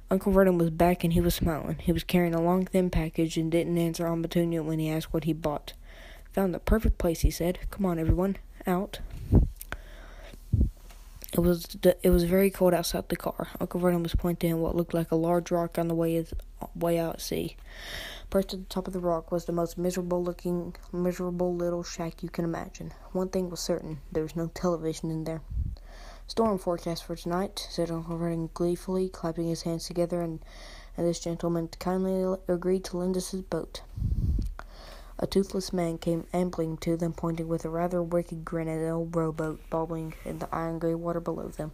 Uncle 0.09 0.31
Vernon 0.31 0.57
was 0.57 0.69
back 0.69 1.03
and 1.03 1.11
he 1.11 1.21
was 1.21 1.35
smiling. 1.35 1.77
He 1.79 1.91
was 1.91 2.05
carrying 2.05 2.33
a 2.33 2.41
long, 2.41 2.65
thin 2.65 2.89
package 2.89 3.35
and 3.35 3.51
didn't 3.51 3.77
answer 3.77 4.07
Aunt 4.07 4.21
Petunia 4.21 4.63
when 4.63 4.79
he 4.79 4.89
asked 4.89 5.13
what 5.13 5.25
he 5.25 5.33
bought. 5.33 5.73
Found 6.31 6.53
the 6.53 6.59
perfect 6.59 6.97
place, 6.97 7.21
he 7.21 7.31
said. 7.31 7.59
Come 7.69 7.85
on, 7.85 7.99
everyone, 7.99 8.37
out. 8.65 8.99
It 11.33 11.39
was 11.39 11.63
the, 11.63 11.95
it 12.03 12.09
was 12.09 12.25
very 12.25 12.49
cold 12.49 12.73
outside 12.73 13.07
the 13.07 13.15
car. 13.15 13.47
Uncle 13.59 13.79
Vernon 13.79 14.03
was 14.03 14.15
pointing 14.15 14.51
at 14.51 14.57
what 14.57 14.75
looked 14.75 14.93
like 14.93 15.11
a 15.11 15.15
large 15.15 15.49
rock 15.49 15.77
on 15.79 15.87
the 15.87 15.95
way 15.95 16.25
way 16.75 16.99
out 16.99 17.15
at 17.15 17.21
sea. 17.21 17.55
Perched 18.29 18.53
at 18.53 18.59
the 18.59 18.65
top 18.65 18.87
of 18.87 18.93
the 18.93 18.99
rock 18.99 19.31
was 19.31 19.45
the 19.45 19.53
most 19.53 19.77
miserable 19.77 20.21
looking, 20.21 20.75
miserable 20.91 21.55
little 21.55 21.83
shack 21.83 22.21
you 22.21 22.29
can 22.29 22.43
imagine. 22.43 22.93
One 23.13 23.29
thing 23.29 23.49
was 23.49 23.61
certain: 23.61 23.99
there 24.11 24.23
was 24.23 24.35
no 24.35 24.47
television 24.47 25.09
in 25.09 25.23
there. 25.23 25.41
Storm 26.27 26.57
forecast 26.57 27.05
for 27.05 27.15
tonight, 27.15 27.65
said 27.69 27.91
Uncle 27.91 28.17
Vernon 28.17 28.49
gleefully, 28.53 29.07
clapping 29.07 29.47
his 29.47 29.63
hands 29.63 29.85
together, 29.85 30.21
and, 30.21 30.39
and 30.97 31.07
this 31.07 31.19
gentleman 31.19 31.69
kindly 31.79 32.37
agreed 32.49 32.83
to 32.85 32.97
lend 32.97 33.15
us 33.15 33.31
his 33.31 33.41
boat. 33.41 33.83
A 35.23 35.27
toothless 35.27 35.71
man 35.71 35.99
came 35.99 36.25
ambling 36.33 36.77
to 36.77 36.97
them, 36.97 37.13
pointing 37.13 37.47
with 37.47 37.63
a 37.63 37.69
rather 37.69 38.01
wicked 38.01 38.43
grin 38.43 38.67
at 38.67 38.79
an 38.79 38.89
old 38.89 39.15
rowboat 39.15 39.61
bobbing 39.69 40.15
in 40.25 40.39
the 40.39 40.49
iron 40.51 40.79
gray 40.79 40.95
water 40.95 41.19
below 41.19 41.49
them. 41.49 41.73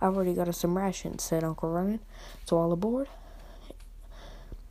I've 0.00 0.16
already 0.16 0.32
got 0.32 0.48
us 0.48 0.56
some 0.56 0.78
rations, 0.78 1.22
said 1.22 1.44
Uncle 1.44 1.70
Vernon. 1.70 2.00
So 2.46 2.56
all 2.56 2.72
aboard? 2.72 3.08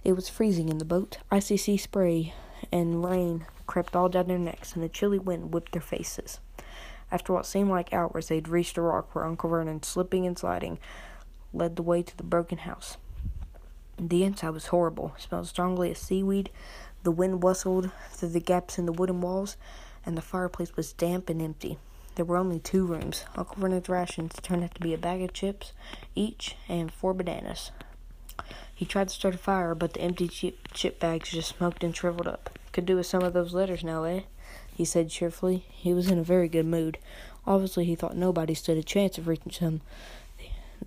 It 0.03 0.13
was 0.13 0.27
freezing 0.27 0.69
in 0.69 0.79
the 0.79 0.85
boat. 0.85 1.19
Icy 1.29 1.55
sea 1.55 1.77
spray 1.77 2.33
and 2.71 3.05
rain 3.05 3.45
crept 3.67 3.95
all 3.95 4.09
down 4.09 4.27
their 4.27 4.39
necks, 4.39 4.73
and 4.73 4.83
the 4.83 4.89
chilly 4.89 5.19
wind 5.19 5.53
whipped 5.53 5.73
their 5.73 5.81
faces. 5.81 6.39
After 7.11 7.31
what 7.31 7.45
seemed 7.45 7.69
like 7.69 7.93
hours, 7.93 8.27
they'd 8.27 8.47
reached 8.47 8.77
a 8.77 8.81
rock 8.81 9.13
where 9.13 9.25
Uncle 9.25 9.51
Vernon, 9.51 9.83
slipping 9.83 10.25
and 10.25 10.37
sliding, 10.37 10.79
led 11.53 11.75
the 11.75 11.83
way 11.83 12.01
to 12.01 12.17
the 12.17 12.23
broken 12.23 12.59
house. 12.59 12.97
The 13.99 14.23
inside 14.23 14.51
was 14.51 14.67
horrible. 14.67 15.13
It 15.17 15.23
smelled 15.23 15.47
strongly 15.47 15.91
of 15.91 15.97
seaweed, 15.97 16.49
the 17.03 17.11
wind 17.11 17.43
whistled 17.43 17.91
through 18.11 18.29
the 18.29 18.39
gaps 18.39 18.77
in 18.77 18.85
the 18.85 18.91
wooden 18.91 19.21
walls, 19.21 19.57
and 20.05 20.17
the 20.17 20.21
fireplace 20.21 20.75
was 20.75 20.93
damp 20.93 21.29
and 21.29 21.41
empty. 21.41 21.77
There 22.15 22.25
were 22.25 22.37
only 22.37 22.59
two 22.59 22.85
rooms. 22.85 23.23
Uncle 23.35 23.55
Vernon's 23.57 23.87
rations 23.87 24.33
turned 24.41 24.63
out 24.63 24.75
to 24.75 24.81
be 24.81 24.93
a 24.93 24.97
bag 24.97 25.21
of 25.21 25.31
chips 25.31 25.71
each 26.15 26.57
and 26.67 26.91
four 26.91 27.13
bananas. 27.13 27.71
He 28.75 28.85
tried 28.85 29.09
to 29.09 29.15
start 29.15 29.35
a 29.35 29.37
fire, 29.37 29.75
but 29.75 29.93
the 29.93 30.01
empty 30.01 30.27
chip, 30.27 30.99
bags 30.99 31.29
just 31.29 31.55
smoked 31.55 31.83
and 31.83 31.95
shriveled 31.95 32.27
up. 32.27 32.57
Could 32.71 32.85
do 32.85 32.95
with 32.95 33.05
some 33.05 33.23
of 33.23 33.33
those 33.33 33.53
letters 33.53 33.83
now, 33.83 34.03
eh? 34.03 34.21
He 34.73 34.85
said 34.85 35.09
cheerfully. 35.09 35.65
He 35.69 35.93
was 35.93 36.09
in 36.09 36.19
a 36.19 36.23
very 36.23 36.47
good 36.47 36.65
mood. 36.65 36.97
Obviously, 37.45 37.85
he 37.85 37.95
thought 37.95 38.15
nobody 38.15 38.53
stood 38.53 38.77
a 38.77 38.83
chance 38.83 39.17
of 39.17 39.27
reaching 39.27 39.51
them, 39.59 39.81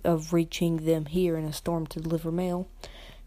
of 0.03 0.33
reaching 0.33 0.85
them 0.85 1.05
here 1.05 1.37
in 1.37 1.45
a 1.45 1.53
storm 1.53 1.85
to 1.87 1.99
deliver 1.99 2.31
mail. 2.31 2.67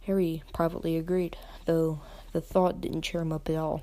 Harry 0.07 0.43
privately 0.53 0.97
agreed, 0.97 1.37
though 1.65 2.01
the 2.37 2.43
thought 2.43 2.83
didn't 2.83 3.01
cheer 3.01 3.23
him 3.23 3.33
up 3.33 3.49
at 3.49 3.57
all. 3.57 3.81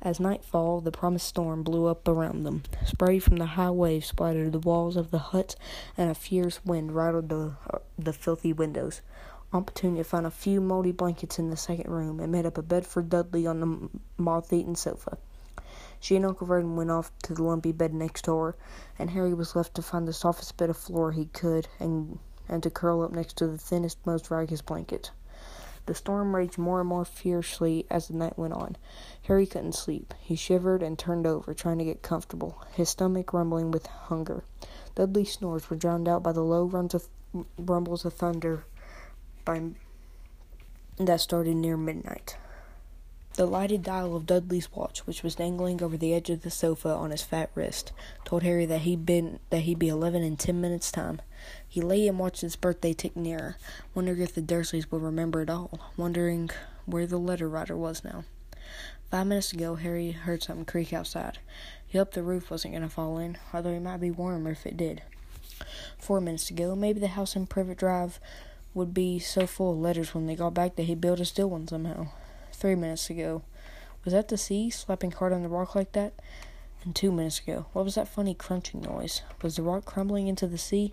As 0.00 0.20
nightfall, 0.20 0.80
the 0.80 0.92
promised 0.92 1.26
storm 1.26 1.64
blew 1.64 1.86
up 1.86 2.06
around 2.06 2.44
them. 2.44 2.62
Spray 2.86 3.18
from 3.18 3.38
the 3.38 3.46
high 3.46 3.70
waves 3.70 4.06
splattered 4.06 4.52
the 4.52 4.60
walls 4.60 4.96
of 4.96 5.10
the 5.10 5.18
huts, 5.18 5.56
and 5.96 6.08
a 6.08 6.14
fierce 6.14 6.64
wind 6.64 6.94
rattled 6.94 7.30
the, 7.30 7.56
uh, 7.68 7.78
the 7.98 8.12
filthy 8.12 8.52
windows. 8.52 9.00
Aunt 9.52 9.66
Petunia 9.66 10.04
found 10.04 10.24
a 10.24 10.30
few 10.30 10.60
moldy 10.60 10.92
blankets 10.92 11.40
in 11.40 11.50
the 11.50 11.56
second 11.56 11.90
room 11.90 12.20
and 12.20 12.30
made 12.30 12.46
up 12.46 12.58
a 12.58 12.62
bed 12.62 12.86
for 12.86 13.02
Dudley 13.02 13.44
on 13.44 13.58
the 13.58 13.88
moth-eaten 14.18 14.76
sofa. 14.76 15.18
She 15.98 16.14
and 16.14 16.24
Uncle 16.24 16.46
Vernon 16.46 16.76
went 16.76 16.92
off 16.92 17.10
to 17.24 17.34
the 17.34 17.42
lumpy 17.42 17.72
bed 17.72 17.92
next 17.92 18.26
door, 18.26 18.54
and 19.00 19.10
Harry 19.10 19.34
was 19.34 19.56
left 19.56 19.74
to 19.74 19.82
find 19.82 20.06
the 20.06 20.12
softest 20.12 20.56
bit 20.56 20.70
of 20.70 20.76
floor 20.76 21.10
he 21.10 21.24
could 21.24 21.66
and 21.80 22.20
and 22.48 22.62
to 22.62 22.70
curl 22.70 23.02
up 23.02 23.10
next 23.10 23.36
to 23.38 23.48
the 23.48 23.58
thinnest, 23.58 23.98
most 24.06 24.30
ragged 24.30 24.64
blanket. 24.64 25.10
The 25.86 25.94
storm 25.94 26.34
raged 26.34 26.56
more 26.56 26.80
and 26.80 26.88
more 26.88 27.04
fiercely 27.04 27.86
as 27.90 28.08
the 28.08 28.14
night 28.14 28.38
went 28.38 28.54
on. 28.54 28.76
Harry 29.22 29.46
couldn't 29.46 29.74
sleep. 29.74 30.14
He 30.18 30.34
shivered 30.34 30.82
and 30.82 30.98
turned 30.98 31.26
over, 31.26 31.52
trying 31.52 31.78
to 31.78 31.84
get 31.84 32.02
comfortable, 32.02 32.62
his 32.72 32.88
stomach 32.88 33.32
rumbling 33.32 33.70
with 33.70 33.86
hunger. 33.86 34.44
Dudley's 34.94 35.32
snores 35.32 35.68
were 35.68 35.76
drowned 35.76 36.08
out 36.08 36.22
by 36.22 36.32
the 36.32 36.42
low 36.42 36.64
of 36.72 37.08
rumbles 37.58 38.04
of 38.04 38.14
thunder 38.14 38.64
by 39.44 39.62
that 40.98 41.20
started 41.20 41.56
near 41.56 41.76
midnight. 41.76 42.36
The 43.36 43.46
lighted 43.46 43.82
dial 43.82 44.14
of 44.14 44.26
Dudley's 44.26 44.70
watch, 44.70 45.08
which 45.08 45.24
was 45.24 45.34
dangling 45.34 45.82
over 45.82 45.96
the 45.96 46.14
edge 46.14 46.30
of 46.30 46.42
the 46.42 46.52
sofa 46.52 46.90
on 46.90 47.10
his 47.10 47.22
fat 47.22 47.50
wrist, 47.56 47.90
told 48.24 48.44
Harry 48.44 48.64
that 48.64 48.82
he'd 48.82 49.04
been 49.04 49.40
that 49.50 49.62
he'd 49.62 49.80
be 49.80 49.88
eleven 49.88 50.22
in 50.22 50.36
ten 50.36 50.60
minutes' 50.60 50.92
time. 50.92 51.20
He 51.68 51.80
lay 51.80 52.06
and 52.06 52.16
watched 52.16 52.42
his 52.42 52.54
birthday 52.54 52.92
tick 52.92 53.16
nearer, 53.16 53.56
wondering 53.92 54.20
if 54.20 54.36
the 54.36 54.40
Dursleys 54.40 54.88
would 54.92 55.02
remember 55.02 55.42
it 55.42 55.50
all, 55.50 55.80
wondering 55.96 56.48
where 56.86 57.08
the 57.08 57.18
letter 57.18 57.48
writer 57.48 57.76
was 57.76 58.04
now. 58.04 58.22
Five 59.10 59.26
minutes 59.26 59.52
ago, 59.52 59.74
Harry 59.74 60.12
heard 60.12 60.44
something 60.44 60.64
creak 60.64 60.92
outside. 60.92 61.38
He 61.84 61.98
hoped 61.98 62.14
the 62.14 62.22
roof 62.22 62.52
wasn't 62.52 62.74
going 62.74 62.84
to 62.84 62.88
fall 62.88 63.18
in, 63.18 63.36
although 63.52 63.70
it 63.70 63.82
might 63.82 63.96
be 63.96 64.12
warmer 64.12 64.52
if 64.52 64.64
it 64.64 64.76
did. 64.76 65.02
Four 65.98 66.20
minutes 66.20 66.50
ago, 66.50 66.76
maybe 66.76 67.00
the 67.00 67.08
house 67.08 67.34
in 67.34 67.48
Privet 67.48 67.78
Drive 67.78 68.20
would 68.74 68.94
be 68.94 69.18
so 69.18 69.48
full 69.48 69.72
of 69.72 69.78
letters 69.78 70.14
when 70.14 70.28
they 70.28 70.36
got 70.36 70.54
back 70.54 70.76
that 70.76 70.84
he'd 70.84 71.00
build 71.00 71.18
a 71.18 71.24
still 71.24 71.50
one 71.50 71.66
somehow 71.66 72.06
three 72.54 72.74
minutes 72.74 73.10
ago. 73.10 73.42
Was 74.04 74.12
that 74.12 74.28
the 74.28 74.38
sea 74.38 74.70
slapping 74.70 75.12
hard 75.12 75.32
on 75.32 75.42
the 75.42 75.48
rock 75.48 75.74
like 75.74 75.92
that? 75.92 76.14
And 76.84 76.94
two 76.94 77.10
minutes 77.10 77.40
ago, 77.40 77.66
what 77.72 77.84
was 77.84 77.94
that 77.94 78.08
funny 78.08 78.34
crunching 78.34 78.82
noise? 78.82 79.22
Was 79.42 79.56
the 79.56 79.62
rock 79.62 79.84
crumbling 79.84 80.28
into 80.28 80.46
the 80.46 80.58
sea? 80.58 80.92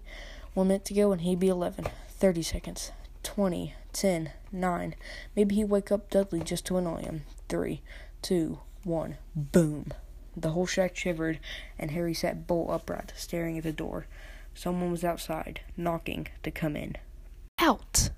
One 0.54 0.70
minute 0.70 0.86
to 0.86 0.94
go, 0.94 1.12
and 1.12 1.22
he'd 1.22 1.40
be 1.40 1.50
eleven. 1.50 1.88
Thirty 2.10 2.42
seconds. 2.42 2.92
Twenty. 3.24 3.76
Ten. 3.94 4.32
Nine. 4.52 4.96
Maybe 5.36 5.56
he'd 5.56 5.66
wake 5.66 5.92
up 5.92 6.10
Dudley 6.10 6.40
just 6.40 6.66
to 6.68 6.78
annoy 6.78 7.02
him. 7.02 7.24
Three. 7.50 7.82
Two. 8.22 8.60
One. 8.84 9.18
Boom. 9.36 9.92
The 10.36 10.52
whole 10.52 10.66
shack 10.66 10.96
shivered, 10.96 11.40
and 11.78 11.92
Harry 11.92 12.14
sat 12.14 12.48
bolt 12.48 12.70
upright, 12.70 13.12
staring 13.18 13.58
at 13.58 13.64
the 13.66 13.74
door. 13.74 14.08
Someone 14.54 14.92
was 14.92 15.04
outside, 15.04 15.62
knocking 15.76 16.28
to 16.44 16.52
come 16.52 16.78
in. 16.78 16.96
Out! 17.60 18.12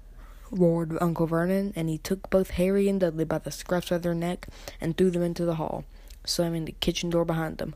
Roared 0.58 0.98
Uncle 1.02 1.28
Vernon, 1.28 1.74
and 1.76 1.90
he 1.90 1.98
took 1.98 2.30
both 2.30 2.52
Harry 2.52 2.88
and 2.88 3.00
Dudley 3.00 3.26
by 3.26 3.40
the 3.40 3.50
scruffs 3.50 3.92
of 3.92 4.02
their 4.02 4.14
neck 4.14 4.48
and 4.80 4.96
threw 4.96 5.12
them 5.12 5.24
into 5.24 5.46
the 5.46 5.56
hall, 5.56 5.86
slamming 6.26 6.66
the 6.66 6.76
kitchen 6.80 7.10
door 7.10 7.26
behind 7.26 7.58
them. 7.58 7.76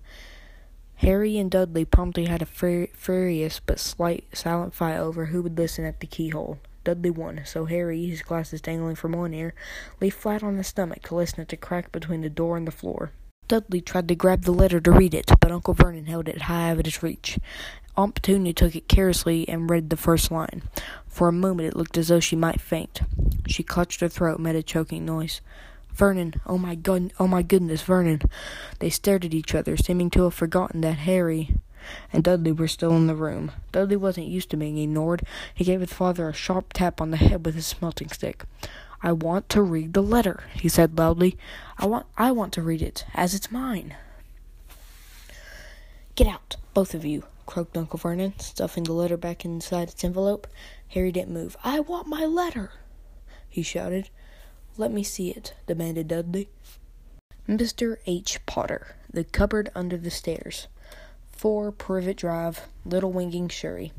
Harry 0.96 1.38
and 1.38 1.52
Dudley 1.52 1.86
promptly 1.86 2.26
had 2.26 2.42
a 2.42 2.46
fur- 2.46 2.88
furious 2.94 3.60
but 3.60 3.80
slight 3.80 4.26
silent 4.34 4.74
fight 4.74 4.98
over 4.98 5.28
who 5.28 5.42
would 5.44 5.58
listen 5.58 5.86
at 5.86 6.00
the 6.00 6.08
keyhole. 6.08 6.60
Dudley 6.84 7.10
won, 7.10 7.42
so 7.46 7.66
Harry, 7.66 8.06
his 8.06 8.22
glasses 8.22 8.62
dangling 8.62 8.96
from 8.96 9.12
one 9.12 9.34
ear, 9.34 9.54
lay 10.00 10.10
flat 10.10 10.42
on 10.42 10.58
his 10.58 10.68
stomach 10.68 11.04
to 11.04 11.16
listen 11.16 11.42
at 11.42 11.50
the 11.50 11.58
crack 11.58 11.92
between 11.92 12.22
the 12.22 12.30
door 12.30 12.58
and 12.58 12.66
the 12.66 12.72
floor. 12.72 13.12
Dudley 13.48 13.80
tried 13.80 14.10
to 14.10 14.16
grab 14.16 14.44
the 14.44 14.52
letter 14.52 14.82
to 14.82 14.92
read 14.92 15.14
it, 15.14 15.32
but 15.40 15.52
Uncle 15.52 15.74
Vernon 15.74 16.06
held 16.06 16.28
it 16.28 16.44
high 16.44 16.72
out 16.72 16.80
of 16.80 16.86
his 16.86 17.02
reach. 17.02 17.40
Aunt 17.96 18.14
Petunia 18.14 18.52
took 18.52 18.76
it 18.76 18.90
carelessly 18.90 19.48
and 19.48 19.70
read 19.70 19.90
the 19.90 19.96
first 19.96 20.30
line. 20.30 20.64
For 21.08 21.30
a 21.30 21.34
moment 21.34 21.70
it 21.70 21.78
looked 21.78 21.98
as 21.98 22.10
though 22.10 22.20
she 22.20 22.36
might 22.36 22.60
faint. 22.60 23.02
She 23.48 23.64
clutched 23.64 24.02
her 24.02 24.10
throat, 24.10 24.36
and 24.36 24.44
made 24.44 24.56
a 24.56 24.64
choking 24.64 25.06
noise. 25.06 25.40
Vernon, 25.94 26.36
oh 26.46 26.58
my 26.58 26.76
god, 26.76 27.14
oh 27.20 27.28
my 27.28 27.42
goodness, 27.42 27.82
Vernon. 27.82 28.22
They 28.80 28.90
stared 28.90 29.24
at 29.24 29.34
each 29.34 29.56
other, 29.56 29.78
seeming 29.78 30.10
to 30.12 30.24
have 30.24 30.34
forgotten 30.34 30.82
that 30.82 30.98
Harry 30.98 31.56
and 32.12 32.24
Dudley 32.24 32.52
were 32.52 32.68
still 32.68 32.96
in 32.96 33.08
the 33.08 33.16
room. 33.16 33.52
Dudley 33.72 33.96
wasn't 33.96 34.28
used 34.28 34.50
to 34.50 34.58
being 34.58 34.78
ignored. 34.78 35.24
He 35.56 35.64
gave 35.64 35.80
his 35.80 35.94
father 35.94 36.28
a 36.28 36.34
sharp 36.34 36.74
tap 36.74 37.00
on 37.00 37.12
the 37.12 37.18
head 37.18 37.46
with 37.46 37.56
his 37.56 37.66
smelting 37.66 38.10
stick. 38.10 38.44
I 39.02 39.12
want 39.12 39.50
to 39.50 39.62
read 39.62 39.94
the 39.94 40.02
letter, 40.02 40.44
he 40.54 40.70
said 40.70 40.98
loudly. 40.98 41.38
I 41.78 41.86
want 41.86 42.08
I 42.18 42.32
want 42.32 42.54
to 42.54 42.62
read 42.62 42.82
it, 42.82 43.06
as 43.14 43.34
it's 43.36 43.52
mine. 43.52 43.96
Get 46.16 46.28
out, 46.28 46.56
both 46.74 46.96
of 46.96 47.06
you, 47.06 47.24
croaked 47.46 47.78
Uncle 47.78 48.00
Vernon, 48.00 48.34
stuffing 48.40 48.84
the 48.84 48.94
letter 48.94 49.18
back 49.18 49.46
inside 49.46 49.90
its 49.90 50.04
envelope. 50.04 50.48
Harry 50.90 51.12
didn't 51.12 51.34
move. 51.34 51.56
I 51.64 51.80
want 51.80 52.08
my 52.08 52.26
letter, 52.26 52.72
he 53.48 53.62
shouted. 53.62 54.10
Let 54.78 54.92
me 54.92 55.04
see 55.04 55.30
it, 55.30 55.54
demanded 55.68 56.08
Dudley. 56.08 56.50
Mr. 57.48 57.98
H. 58.06 58.46
Potter, 58.46 58.96
The 59.12 59.24
Cupboard 59.24 59.70
Under 59.74 59.98
the 59.98 60.12
Stairs. 60.12 60.68
4 61.32 61.72
Privet 61.72 62.18
Drive, 62.18 62.68
Little 62.84 63.14
Whinging 63.14 63.52
Surrey. 63.52 63.94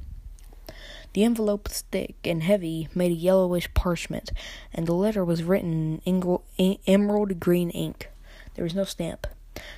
The 1.15 1.25
envelope 1.25 1.69
was 1.69 1.83
thick 1.91 2.17
and 2.25 2.43
heavy, 2.43 2.89
made 2.95 3.13
of 3.13 3.19
yellowish 3.19 3.73
parchment, 3.75 4.31
and 4.73 4.87
the 4.87 4.93
letter 4.93 5.25
was 5.25 5.43
written 5.43 6.01
in 6.05 6.79
emerald 6.87 7.41
green 7.41 7.71
ink. 7.71 8.09
There 8.55 8.65
was 8.65 8.75
no 8.75 8.85
stamp. 8.85 9.27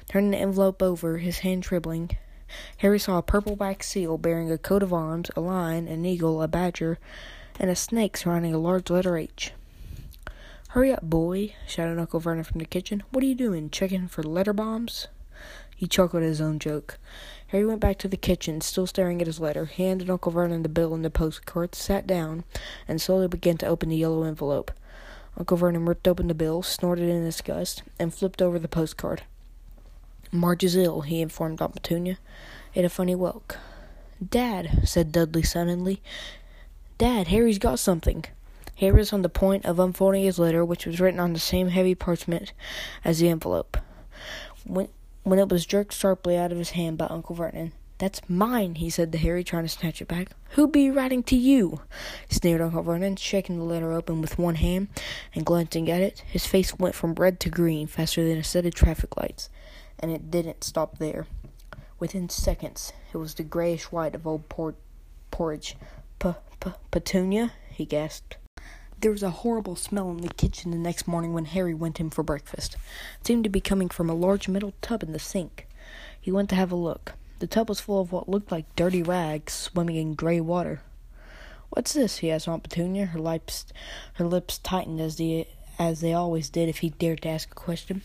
Turning 0.08 0.32
the 0.32 0.38
envelope 0.38 0.82
over, 0.82 1.18
his 1.18 1.38
hand 1.38 1.62
trembling, 1.62 2.10
Harry 2.78 2.98
saw 2.98 3.18
a 3.18 3.22
purple 3.22 3.54
wax 3.54 3.88
seal 3.88 4.18
bearing 4.18 4.50
a 4.50 4.58
coat 4.58 4.82
of 4.82 4.92
arms, 4.92 5.30
a 5.36 5.40
lion, 5.40 5.86
an 5.86 6.04
eagle, 6.04 6.42
a 6.42 6.48
badger, 6.48 6.98
and 7.58 7.70
a 7.70 7.76
snake 7.76 8.16
surrounding 8.16 8.54
a 8.54 8.58
large 8.58 8.90
letter 8.90 9.16
H. 9.16 9.52
Hurry 10.70 10.92
up, 10.92 11.02
boy, 11.02 11.54
shouted 11.66 11.98
Uncle 11.98 12.20
Vernon 12.20 12.44
from 12.44 12.58
the 12.58 12.64
kitchen. 12.64 13.02
What 13.10 13.24
are 13.24 13.26
you 13.26 13.34
doing, 13.34 13.70
checking 13.70 14.08
for 14.08 14.22
letter 14.22 14.52
bombs? 14.52 15.08
He 15.76 15.86
chuckled 15.86 16.22
at 16.22 16.28
his 16.28 16.40
own 16.40 16.58
joke. 16.58 16.98
Harry 17.50 17.66
went 17.66 17.80
back 17.80 17.98
to 17.98 18.06
the 18.06 18.16
kitchen, 18.16 18.60
still 18.60 18.86
staring 18.86 19.20
at 19.20 19.26
his 19.26 19.40
letter. 19.40 19.64
Handed 19.64 20.08
Uncle 20.08 20.30
Vernon 20.30 20.62
the 20.62 20.68
bill 20.68 20.94
and 20.94 21.04
the 21.04 21.10
postcard, 21.10 21.74
sat 21.74 22.06
down, 22.06 22.44
and 22.86 23.00
slowly 23.00 23.26
began 23.26 23.56
to 23.58 23.66
open 23.66 23.88
the 23.88 23.96
yellow 23.96 24.22
envelope. 24.22 24.70
Uncle 25.36 25.56
Vernon 25.56 25.84
ripped 25.84 26.06
open 26.06 26.28
the 26.28 26.34
bill, 26.34 26.62
snorted 26.62 27.08
in 27.08 27.24
disgust, 27.24 27.82
and 27.98 28.14
flipped 28.14 28.40
over 28.40 28.58
the 28.58 28.68
postcard. 28.68 29.22
Marge 30.30 30.62
is 30.62 30.76
ill, 30.76 31.00
he 31.00 31.20
informed 31.20 31.60
Aunt 31.60 31.74
Petunia. 31.74 32.18
It 32.72 32.84
a 32.84 32.88
funny 32.88 33.16
welk. 33.16 33.56
Dad, 34.24 34.82
said 34.84 35.10
Dudley 35.10 35.42
suddenly. 35.42 36.00
Dad, 36.98 37.28
Harry's 37.28 37.58
got 37.58 37.80
something. 37.80 38.26
Harry 38.76 38.98
was 38.98 39.12
on 39.12 39.22
the 39.22 39.28
point 39.28 39.66
of 39.66 39.80
unfolding 39.80 40.22
his 40.22 40.38
letter, 40.38 40.64
which 40.64 40.86
was 40.86 41.00
written 41.00 41.18
on 41.18 41.32
the 41.32 41.40
same 41.40 41.68
heavy 41.68 41.96
parchment 41.96 42.52
as 43.04 43.18
the 43.18 43.28
envelope, 43.28 43.76
when, 44.64 44.88
when 45.22 45.38
it 45.38 45.48
was 45.48 45.66
jerked 45.66 45.92
sharply 45.92 46.36
out 46.36 46.52
of 46.52 46.58
his 46.58 46.70
hand 46.70 46.98
by 46.98 47.06
Uncle 47.06 47.34
Vernon. 47.34 47.72
That's 47.98 48.22
mine, 48.30 48.76
he 48.76 48.88
said 48.88 49.12
to 49.12 49.18
Harry, 49.18 49.44
trying 49.44 49.64
to 49.64 49.68
snatch 49.68 50.00
it 50.00 50.08
back. 50.08 50.30
Who 50.52 50.66
be 50.66 50.90
writing 50.90 51.22
to 51.24 51.36
you? 51.36 51.82
sneered 52.30 52.62
Uncle 52.62 52.82
Vernon, 52.82 53.16
shaking 53.16 53.58
the 53.58 53.64
letter 53.64 53.92
open 53.92 54.22
with 54.22 54.38
one 54.38 54.54
hand 54.54 54.88
and 55.34 55.44
glancing 55.44 55.90
at 55.90 56.00
it. 56.00 56.20
His 56.20 56.46
face 56.46 56.78
went 56.78 56.94
from 56.94 57.14
red 57.14 57.38
to 57.40 57.50
green 57.50 57.86
faster 57.86 58.26
than 58.26 58.38
a 58.38 58.44
set 58.44 58.64
of 58.64 58.74
traffic 58.74 59.18
lights, 59.18 59.50
and 59.98 60.10
it 60.10 60.30
didn't 60.30 60.64
stop 60.64 60.96
there. 60.96 61.26
Within 61.98 62.30
seconds, 62.30 62.94
it 63.12 63.18
was 63.18 63.34
the 63.34 63.42
grayish 63.42 63.92
white 63.92 64.14
of 64.14 64.26
old 64.26 64.48
por- 64.48 64.76
porridge. 65.30 65.76
P-p-petunia, 66.18 67.52
he 67.70 67.84
gasped. 67.84 68.38
There 69.00 69.10
was 69.10 69.22
a 69.22 69.30
horrible 69.30 69.76
smell 69.76 70.10
in 70.10 70.18
the 70.18 70.28
kitchen 70.28 70.72
the 70.72 70.76
next 70.76 71.08
morning 71.08 71.32
when 71.32 71.46
Harry 71.46 71.72
went 71.72 72.00
in 72.00 72.10
for 72.10 72.22
breakfast. 72.22 72.76
It 73.18 73.26
seemed 73.26 73.44
to 73.44 73.50
be 73.50 73.60
coming 73.60 73.88
from 73.88 74.10
a 74.10 74.14
large 74.14 74.46
metal 74.46 74.74
tub 74.82 75.02
in 75.02 75.12
the 75.12 75.18
sink. 75.18 75.66
He 76.20 76.30
went 76.30 76.50
to 76.50 76.54
have 76.54 76.70
a 76.70 76.76
look. 76.76 77.14
The 77.38 77.46
tub 77.46 77.70
was 77.70 77.80
full 77.80 78.02
of 78.02 78.12
what 78.12 78.28
looked 78.28 78.52
like 78.52 78.76
dirty 78.76 79.02
rags 79.02 79.54
swimming 79.54 79.96
in 79.96 80.14
gray 80.14 80.38
water. 80.38 80.82
What's 81.70 81.94
this? 81.94 82.18
he 82.18 82.30
asked 82.30 82.46
Aunt 82.46 82.62
Petunia. 82.62 83.06
Her 83.06 83.18
lips, 83.18 83.64
her 84.14 84.26
lips 84.26 84.58
tightened 84.58 85.00
as 85.00 85.16
the 85.16 85.46
as 85.78 86.02
they 86.02 86.12
always 86.12 86.50
did 86.50 86.68
if 86.68 86.78
he 86.78 86.90
dared 86.90 87.22
to 87.22 87.30
ask 87.30 87.50
a 87.50 87.54
question. 87.54 88.02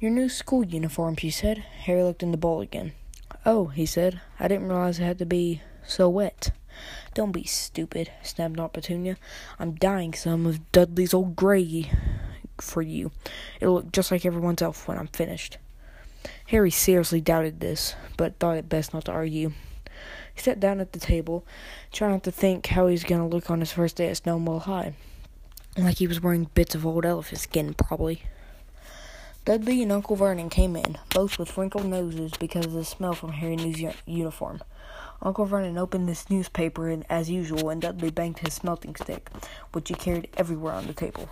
Your 0.00 0.10
new 0.10 0.30
school 0.30 0.64
uniform, 0.64 1.16
she 1.16 1.28
said. 1.28 1.58
Harry 1.58 2.02
looked 2.02 2.22
in 2.22 2.30
the 2.30 2.38
bowl 2.38 2.62
again. 2.62 2.92
Oh, 3.44 3.66
he 3.66 3.84
said. 3.84 4.22
I 4.40 4.48
didn't 4.48 4.68
realize 4.68 4.98
it 4.98 5.04
had 5.04 5.18
to 5.18 5.26
be 5.26 5.60
so 5.86 6.08
wet. 6.08 6.50
Don't 7.14 7.32
be 7.32 7.44
stupid, 7.44 8.10
snapped 8.22 8.58
Aunt 8.58 8.72
Petunia. 8.72 9.16
I'm 9.58 9.74
dyeing 9.74 10.12
some 10.12 10.46
of 10.46 10.70
Dudley's 10.72 11.14
old 11.14 11.34
gray 11.36 11.90
for 12.60 12.82
you. 12.82 13.10
It'll 13.60 13.74
look 13.74 13.92
just 13.92 14.10
like 14.10 14.26
everyone's 14.26 14.62
else 14.62 14.86
when 14.86 14.98
I'm 14.98 15.08
finished. 15.08 15.58
Harry 16.48 16.70
seriously 16.70 17.20
doubted 17.20 17.60
this, 17.60 17.94
but 18.16 18.38
thought 18.38 18.56
it 18.56 18.68
best 18.68 18.92
not 18.92 19.04
to 19.06 19.12
argue. 19.12 19.52
He 20.34 20.42
sat 20.42 20.60
down 20.60 20.80
at 20.80 20.92
the 20.92 20.98
table, 20.98 21.46
trying 21.92 22.12
not 22.12 22.22
to 22.24 22.30
think 22.30 22.66
how 22.66 22.86
he 22.86 22.92
was 22.92 23.04
going 23.04 23.22
to 23.22 23.34
look 23.34 23.50
on 23.50 23.60
his 23.60 23.72
first 23.72 23.96
day 23.96 24.10
at 24.10 24.18
Stonewall 24.18 24.60
High. 24.60 24.94
Like 25.78 25.96
he 25.96 26.06
was 26.06 26.20
wearing 26.20 26.50
bits 26.54 26.74
of 26.74 26.86
old 26.86 27.06
elephant 27.06 27.40
skin, 27.40 27.74
probably. 27.74 28.22
Dudley 29.44 29.82
and 29.82 29.92
Uncle 29.92 30.16
Vernon 30.16 30.50
came 30.50 30.74
in, 30.74 30.98
both 31.10 31.38
with 31.38 31.56
wrinkled 31.56 31.86
noses 31.86 32.32
because 32.38 32.66
of 32.66 32.72
the 32.72 32.84
smell 32.84 33.14
from 33.14 33.32
Harry's 33.32 33.78
new 33.78 33.92
uniform. 34.04 34.60
Uncle 35.22 35.46
Vernon 35.46 35.78
opened 35.78 36.08
this 36.08 36.28
newspaper 36.30 36.88
and, 36.88 37.04
as 37.08 37.30
usual, 37.30 37.70
and 37.70 37.82
Dudley 37.82 38.10
banged 38.10 38.38
his 38.38 38.54
smelting 38.54 38.94
stick, 38.96 39.30
which 39.72 39.88
he 39.88 39.94
carried 39.94 40.28
everywhere 40.36 40.74
on 40.74 40.86
the 40.86 40.92
table. 40.92 41.28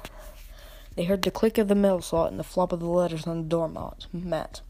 They 0.97 1.05
heard 1.05 1.23
the 1.23 1.31
click 1.31 1.59
of 1.59 1.69
the 1.69 1.75
mail 1.75 2.01
slot 2.01 2.31
and 2.31 2.39
the 2.39 2.45
flop 2.45 2.73
of 2.73 2.81
the 2.81 2.87
letters 2.87 3.27
on 3.27 3.43
the 3.43 3.49
doormat. 3.49 4.07
Mat. 4.13 4.61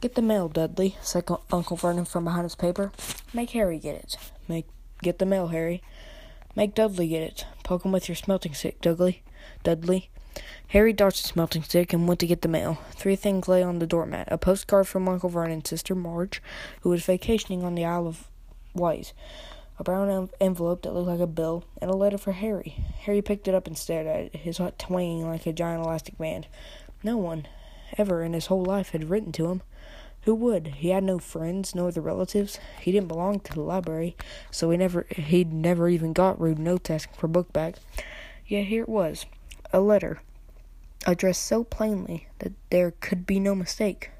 Get 0.00 0.16
the 0.16 0.22
mail, 0.22 0.48
Dudley, 0.48 0.96
said 1.00 1.28
Uncle 1.52 1.76
Vernon 1.76 2.04
from 2.04 2.24
behind 2.24 2.42
his 2.42 2.56
paper. 2.56 2.90
Make 3.32 3.50
Harry 3.50 3.78
get 3.78 3.94
it. 3.94 4.16
Make 4.48 4.66
get 5.00 5.18
the 5.18 5.26
mail, 5.26 5.48
Harry. 5.48 5.80
Make 6.56 6.74
Dudley 6.74 7.08
get 7.08 7.22
it. 7.22 7.46
Poke 7.62 7.84
him 7.84 7.92
with 7.92 8.08
your 8.08 8.16
smelting 8.16 8.54
stick, 8.54 8.80
Dudley. 8.80 9.22
Dudley. 9.62 10.10
Harry 10.68 10.92
dodged 10.92 11.22
the 11.22 11.28
smelting 11.28 11.62
stick 11.62 11.92
and 11.92 12.08
went 12.08 12.18
to 12.20 12.26
get 12.26 12.42
the 12.42 12.48
mail. 12.48 12.78
Three 12.92 13.16
things 13.16 13.46
lay 13.46 13.62
on 13.62 13.78
the 13.78 13.86
doormat 13.86 14.28
a 14.32 14.38
postcard 14.38 14.88
from 14.88 15.08
Uncle 15.08 15.28
Vernon's 15.28 15.68
sister 15.68 15.94
Marge, 15.94 16.42
who 16.80 16.90
was 16.90 17.04
vacationing 17.04 17.62
on 17.62 17.74
the 17.74 17.84
Isle 17.84 18.08
of 18.08 18.28
Wight, 18.74 19.12
a 19.78 19.84
brown 19.84 20.30
envelope 20.40 20.82
that 20.82 20.94
looked 20.94 21.08
like 21.08 21.20
a 21.20 21.26
bill, 21.26 21.64
and 21.80 21.90
a 21.90 21.96
letter 21.96 22.18
for 22.18 22.32
Harry. 22.32 22.84
Harry 23.00 23.20
picked 23.20 23.48
it 23.48 23.54
up 23.54 23.66
and 23.66 23.76
stared 23.76 24.06
at 24.06 24.20
it, 24.20 24.36
his 24.36 24.58
heart 24.58 24.78
twanging 24.78 25.28
like 25.28 25.46
a 25.46 25.52
giant 25.52 25.84
elastic 25.84 26.16
band. 26.16 26.46
No 27.02 27.16
one, 27.16 27.46
ever 27.98 28.22
in 28.22 28.32
his 28.32 28.46
whole 28.46 28.64
life, 28.64 28.90
had 28.90 29.10
written 29.10 29.32
to 29.32 29.48
him. 29.48 29.62
Who 30.22 30.34
would? 30.36 30.68
He 30.68 30.90
had 30.90 31.02
no 31.02 31.18
friends, 31.18 31.74
no 31.74 31.88
other 31.88 32.00
relatives. 32.00 32.60
He 32.80 32.92
didn't 32.92 33.08
belong 33.08 33.40
to 33.40 33.52
the 33.52 33.60
library, 33.60 34.16
so 34.52 34.70
he 34.70 34.76
never 34.76 35.04
he'd 35.10 35.52
never 35.52 35.88
even 35.88 36.12
got 36.12 36.40
rude 36.40 36.60
notes 36.60 36.90
asking 36.90 37.16
for 37.18 37.26
book 37.26 37.52
back. 37.52 37.76
Yet 38.46 38.66
here 38.66 38.82
it 38.82 38.88
was, 38.88 39.26
a 39.72 39.80
letter, 39.80 40.20
addressed 41.06 41.42
so 41.42 41.64
plainly 41.64 42.28
that 42.38 42.52
there 42.70 42.92
could 43.00 43.26
be 43.26 43.40
no 43.40 43.56
mistake. 43.56 44.10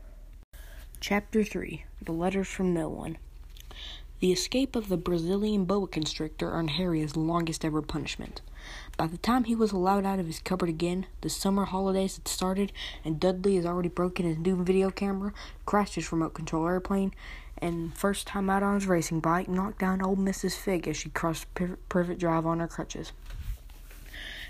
Chapter 0.98 1.44
three: 1.44 1.84
The 2.02 2.12
letters 2.12 2.48
from 2.48 2.74
no 2.74 2.88
one. 2.88 3.18
The 4.22 4.30
escape 4.30 4.76
of 4.76 4.88
the 4.88 4.96
Brazilian 4.96 5.64
boa 5.64 5.88
constrictor 5.88 6.52
earned 6.52 6.70
Harry 6.70 7.00
his 7.00 7.16
longest 7.16 7.64
ever 7.64 7.82
punishment. 7.82 8.40
By 8.96 9.08
the 9.08 9.18
time 9.18 9.42
he 9.42 9.56
was 9.56 9.72
allowed 9.72 10.06
out 10.06 10.20
of 10.20 10.28
his 10.28 10.38
cupboard 10.38 10.68
again, 10.68 11.06
the 11.22 11.28
summer 11.28 11.64
holidays 11.64 12.14
had 12.14 12.28
started, 12.28 12.70
and 13.04 13.18
Dudley 13.18 13.56
has 13.56 13.66
already 13.66 13.88
broken 13.88 14.24
his 14.24 14.38
new 14.38 14.62
video 14.62 14.92
camera, 14.92 15.32
crashed 15.66 15.96
his 15.96 16.12
remote 16.12 16.34
control 16.34 16.68
airplane, 16.68 17.12
and 17.58 17.98
first 17.98 18.28
time 18.28 18.48
out 18.48 18.62
on 18.62 18.76
his 18.76 18.86
racing 18.86 19.18
bike, 19.18 19.48
knocked 19.48 19.80
down 19.80 20.00
old 20.00 20.20
Mrs. 20.20 20.54
Figg 20.54 20.86
as 20.86 20.96
she 20.96 21.10
crossed 21.10 21.52
Privet 21.88 22.20
Drive 22.20 22.46
on 22.46 22.60
her 22.60 22.68
crutches. 22.68 23.10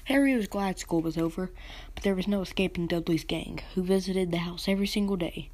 Harry 0.04 0.36
was 0.36 0.48
glad 0.48 0.78
school 0.78 1.00
was 1.00 1.16
over, 1.16 1.50
but 1.94 2.04
there 2.04 2.14
was 2.14 2.28
no 2.28 2.42
escaping 2.42 2.86
Dudley's 2.86 3.24
gang, 3.24 3.60
who 3.74 3.82
visited 3.82 4.32
the 4.32 4.36
house 4.36 4.68
every 4.68 4.86
single 4.86 5.16
day. 5.16 5.48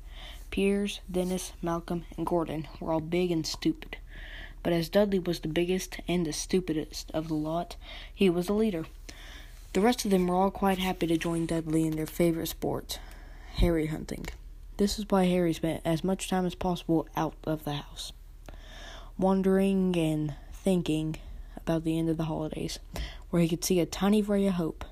Piers, 0.50 1.02
Dennis, 1.08 1.52
Malcolm, 1.62 2.04
and 2.16 2.26
Gordon 2.26 2.66
were 2.80 2.90
all 2.90 3.00
big 3.00 3.30
and 3.30 3.46
stupid 3.46 3.96
but 4.68 4.74
as 4.74 4.90
Dudley 4.90 5.18
was 5.18 5.40
the 5.40 5.48
biggest 5.48 5.98
and 6.06 6.26
the 6.26 6.32
stupidest 6.34 7.10
of 7.12 7.28
the 7.28 7.34
lot, 7.34 7.76
he 8.14 8.28
was 8.28 8.48
the 8.48 8.52
leader. 8.52 8.84
The 9.72 9.80
rest 9.80 10.04
of 10.04 10.10
them 10.10 10.26
were 10.26 10.34
all 10.34 10.50
quite 10.50 10.76
happy 10.76 11.06
to 11.06 11.16
join 11.16 11.46
Dudley 11.46 11.86
in 11.86 11.96
their 11.96 12.04
favorite 12.04 12.48
sport, 12.48 13.00
Harry 13.54 13.86
hunting. 13.86 14.26
This 14.76 14.98
is 14.98 15.06
why 15.08 15.24
Harry 15.24 15.54
spent 15.54 15.80
as 15.86 16.04
much 16.04 16.28
time 16.28 16.44
as 16.44 16.54
possible 16.54 17.08
out 17.16 17.32
of 17.44 17.64
the 17.64 17.76
house, 17.76 18.12
wandering 19.16 19.96
and 19.96 20.34
thinking 20.52 21.16
about 21.56 21.84
the 21.84 21.98
end 21.98 22.10
of 22.10 22.18
the 22.18 22.24
holidays, 22.24 22.78
where 23.30 23.40
he 23.40 23.48
could 23.48 23.64
see 23.64 23.80
a 23.80 23.86
tiny 23.86 24.20
ray 24.20 24.46
of 24.48 24.52
hope. 24.52 24.84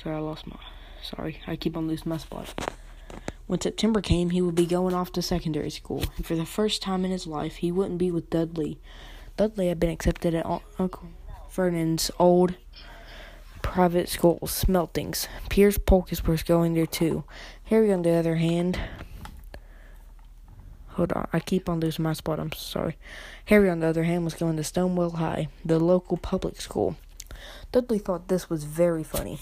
Sorry, 0.00 0.14
I 0.14 0.20
lost 0.20 0.46
my. 0.46 0.60
Sorry, 1.02 1.40
I 1.48 1.56
keep 1.56 1.76
on 1.76 1.88
losing 1.88 2.08
my 2.08 2.18
spot. 2.18 2.54
When 3.46 3.60
September 3.60 4.00
came, 4.00 4.30
he 4.30 4.40
would 4.40 4.54
be 4.54 4.66
going 4.66 4.94
off 4.94 5.12
to 5.12 5.22
secondary 5.22 5.70
school, 5.70 6.04
and 6.16 6.24
for 6.24 6.34
the 6.34 6.46
first 6.46 6.80
time 6.80 7.04
in 7.04 7.10
his 7.10 7.26
life, 7.26 7.56
he 7.56 7.70
wouldn't 7.70 7.98
be 7.98 8.10
with 8.10 8.30
Dudley. 8.30 8.78
Dudley 9.36 9.68
had 9.68 9.78
been 9.78 9.90
accepted 9.90 10.34
at 10.34 10.46
Uncle 10.78 11.08
Vernon's 11.50 12.10
old 12.18 12.54
private 13.62 14.08
school, 14.08 14.38
Smeltings. 14.44 15.28
Piers 15.50 15.78
Polkiss 15.78 16.26
was 16.26 16.42
going 16.42 16.74
there 16.74 16.86
too. 16.86 17.24
Harry, 17.64 17.92
on 17.92 18.02
the 18.02 18.12
other 18.12 18.36
hand, 18.36 18.78
hold 20.88 21.12
on, 21.12 21.28
I 21.32 21.40
keep 21.40 21.68
on 21.68 21.80
losing 21.80 22.02
my 22.02 22.12
spot. 22.12 22.40
I'm 22.40 22.52
sorry. 22.52 22.96
Harry, 23.46 23.68
on 23.68 23.80
the 23.80 23.86
other 23.88 24.04
hand, 24.04 24.24
was 24.24 24.34
going 24.34 24.56
to 24.56 24.64
Stonewall 24.64 25.10
High, 25.10 25.48
the 25.64 25.78
local 25.78 26.16
public 26.16 26.60
school. 26.60 26.96
Dudley 27.72 27.98
thought 27.98 28.28
this 28.28 28.48
was 28.48 28.64
very 28.64 29.02
funny. 29.02 29.38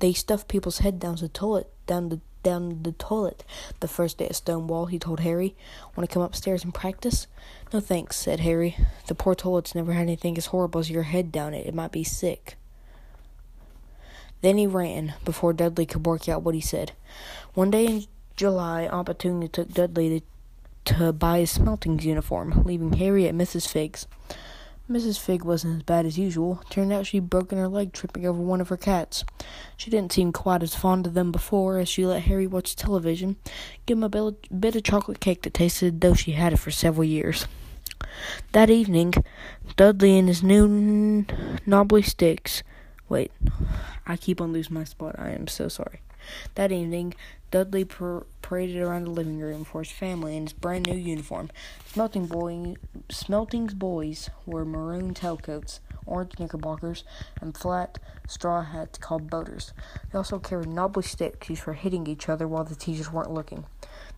They 0.00 0.12
stuffed 0.12 0.48
people's 0.48 0.78
head 0.78 1.00
down 1.00 1.16
the 1.16 1.28
toilet, 1.28 1.72
down 1.86 2.10
the 2.10 2.20
down 2.46 2.84
the 2.84 2.92
toilet 2.92 3.44
the 3.80 3.88
first 3.88 4.18
day 4.18 4.26
at 4.26 4.36
Stonewall, 4.36 4.86
he 4.86 5.00
told 5.00 5.18
Harry. 5.20 5.56
Want 5.96 6.08
to 6.08 6.14
come 6.14 6.22
upstairs 6.22 6.62
and 6.62 6.72
practice? 6.72 7.26
No 7.72 7.80
thanks, 7.80 8.14
said 8.14 8.38
Harry. 8.40 8.76
The 9.08 9.16
poor 9.16 9.34
toilet's 9.34 9.74
never 9.74 9.92
had 9.94 10.02
anything 10.02 10.38
as 10.38 10.46
horrible 10.46 10.78
as 10.78 10.88
your 10.88 11.02
head 11.02 11.32
down 11.32 11.54
it. 11.54 11.66
It 11.66 11.74
might 11.74 11.90
be 11.90 12.04
sick. 12.04 12.54
Then 14.42 14.58
he 14.58 14.66
ran 14.68 15.14
before 15.24 15.52
Dudley 15.52 15.86
could 15.86 16.06
work 16.06 16.28
out 16.28 16.42
what 16.42 16.54
he 16.54 16.60
said. 16.60 16.92
One 17.54 17.72
day 17.72 17.86
in 17.86 18.04
July, 18.36 18.86
Aunt 18.86 19.06
Petunia 19.06 19.48
took 19.48 19.70
Dudley 19.72 20.22
to, 20.84 20.94
to 20.94 21.12
buy 21.12 21.40
his 21.40 21.50
smelting's 21.50 22.06
uniform, 22.06 22.62
leaving 22.64 22.92
Harry 22.92 23.26
at 23.26 23.34
Mrs. 23.34 23.66
Figg's. 23.66 24.06
Mrs. 24.88 25.18
Figg 25.18 25.42
wasn't 25.42 25.76
as 25.78 25.82
bad 25.82 26.06
as 26.06 26.16
usual. 26.16 26.62
Turned 26.70 26.92
out 26.92 27.06
she'd 27.06 27.28
broken 27.28 27.58
her 27.58 27.66
leg 27.66 27.92
tripping 27.92 28.24
over 28.24 28.40
one 28.40 28.60
of 28.60 28.68
her 28.68 28.76
cats. 28.76 29.24
She 29.76 29.90
didn't 29.90 30.12
seem 30.12 30.32
quite 30.32 30.62
as 30.62 30.76
fond 30.76 31.08
of 31.08 31.14
them 31.14 31.32
before, 31.32 31.78
as 31.78 31.88
she 31.88 32.06
let 32.06 32.22
Harry 32.22 32.46
watch 32.46 32.76
television, 32.76 33.36
give 33.84 33.98
him 33.98 34.04
a 34.04 34.08
bit 34.32 34.76
of 34.76 34.82
chocolate 34.84 35.18
cake 35.18 35.42
that 35.42 35.54
tasted 35.54 36.00
though 36.00 36.14
she 36.14 36.32
had 36.32 36.52
it 36.52 36.58
for 36.58 36.70
several 36.70 37.04
years. 37.04 37.48
That 38.52 38.70
evening, 38.70 39.14
Dudley 39.74 40.18
and 40.18 40.28
his 40.28 40.44
new 40.44 41.26
knobbly 41.66 42.02
sticks. 42.02 42.62
Wait, 43.08 43.32
I 44.06 44.16
keep 44.16 44.40
on 44.40 44.52
losing 44.52 44.74
my 44.74 44.84
spot. 44.84 45.16
I 45.18 45.30
am 45.30 45.48
so 45.48 45.66
sorry. 45.66 46.00
That 46.54 46.70
evening, 46.72 47.14
Dudley 47.50 47.84
paraded 47.84 48.76
around 48.76 49.04
the 49.04 49.10
living 49.10 49.38
room 49.38 49.64
for 49.64 49.82
his 49.82 49.92
family 49.92 50.36
in 50.36 50.44
his 50.44 50.52
brand 50.52 50.86
new 50.86 50.96
uniform. 50.96 51.50
Smelting 51.86 52.26
boy, 52.26 52.74
Smelting's 53.08 53.74
boys 53.74 54.30
wore 54.44 54.64
maroon 54.64 55.14
tailcoats, 55.14 55.80
orange 56.04 56.38
knickerbockers, 56.38 57.04
and 57.40 57.56
flat 57.56 57.98
straw 58.28 58.62
hats 58.62 58.98
called 58.98 59.30
boaters. 59.30 59.72
They 60.10 60.18
also 60.18 60.38
carried 60.38 60.68
knobbly 60.68 61.04
sticks 61.04 61.48
used 61.48 61.62
for 61.62 61.74
hitting 61.74 62.06
each 62.06 62.28
other 62.28 62.48
while 62.48 62.64
the 62.64 62.74
teachers 62.74 63.12
weren't 63.12 63.32
looking. 63.32 63.64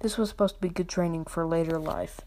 This 0.01 0.17
was 0.17 0.29
supposed 0.29 0.57
to 0.57 0.61
be 0.61 0.69
good 0.69 0.89
training 0.89 1.25
for 1.25 1.47
later 1.47 1.79
life. 1.79 2.21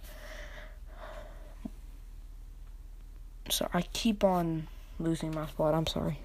So 3.50 3.68
I 3.74 3.82
keep 3.82 4.24
on 4.24 4.68
losing 5.00 5.34
my 5.34 5.48
spot. 5.48 5.74
I'm 5.74 5.88
sorry. 5.88 6.20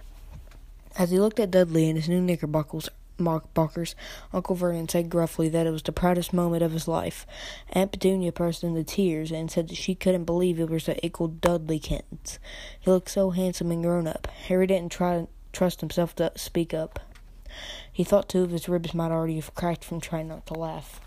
As 0.98 1.10
he 1.10 1.18
looked 1.18 1.40
at 1.40 1.50
Dudley 1.50 1.88
in 1.88 1.96
his 1.96 2.08
new 2.08 2.20
knickerbockers, 2.20 2.88
Barker's 3.18 3.94
Uncle 4.32 4.56
Vernon 4.56 4.88
said 4.88 5.10
gruffly 5.10 5.48
that 5.48 5.66
it 5.66 5.70
was 5.70 5.82
the 5.82 5.92
proudest 5.92 6.32
moment 6.32 6.62
of 6.62 6.72
his 6.72 6.86
life. 6.86 7.26
Aunt 7.70 7.92
Petunia 7.92 8.32
burst 8.32 8.62
into 8.62 8.84
tears 8.84 9.32
and 9.32 9.50
said 9.50 9.68
that 9.68 9.76
she 9.76 9.94
couldn't 9.94 10.24
believe 10.24 10.60
it 10.60 10.70
was 10.70 10.86
the 10.86 10.98
Uncle 11.02 11.28
Dudley 11.28 11.80
Kentons. 11.80 12.38
He 12.78 12.90
looked 12.90 13.10
so 13.10 13.30
handsome 13.30 13.70
and 13.70 13.82
grown 13.82 14.06
up. 14.06 14.26
Harry 14.48 14.66
didn't 14.66 14.92
try 14.92 15.26
trust 15.52 15.80
himself 15.80 16.14
to 16.16 16.30
speak 16.36 16.74
up. 16.74 17.00
He 17.90 18.04
thought 18.04 18.28
two 18.28 18.42
of 18.42 18.50
his 18.50 18.68
ribs 18.68 18.92
might 18.92 19.10
already 19.10 19.36
have 19.36 19.54
cracked 19.54 19.84
from 19.84 20.00
trying 20.00 20.28
not 20.28 20.44
to 20.46 20.54
laugh. 20.54 21.00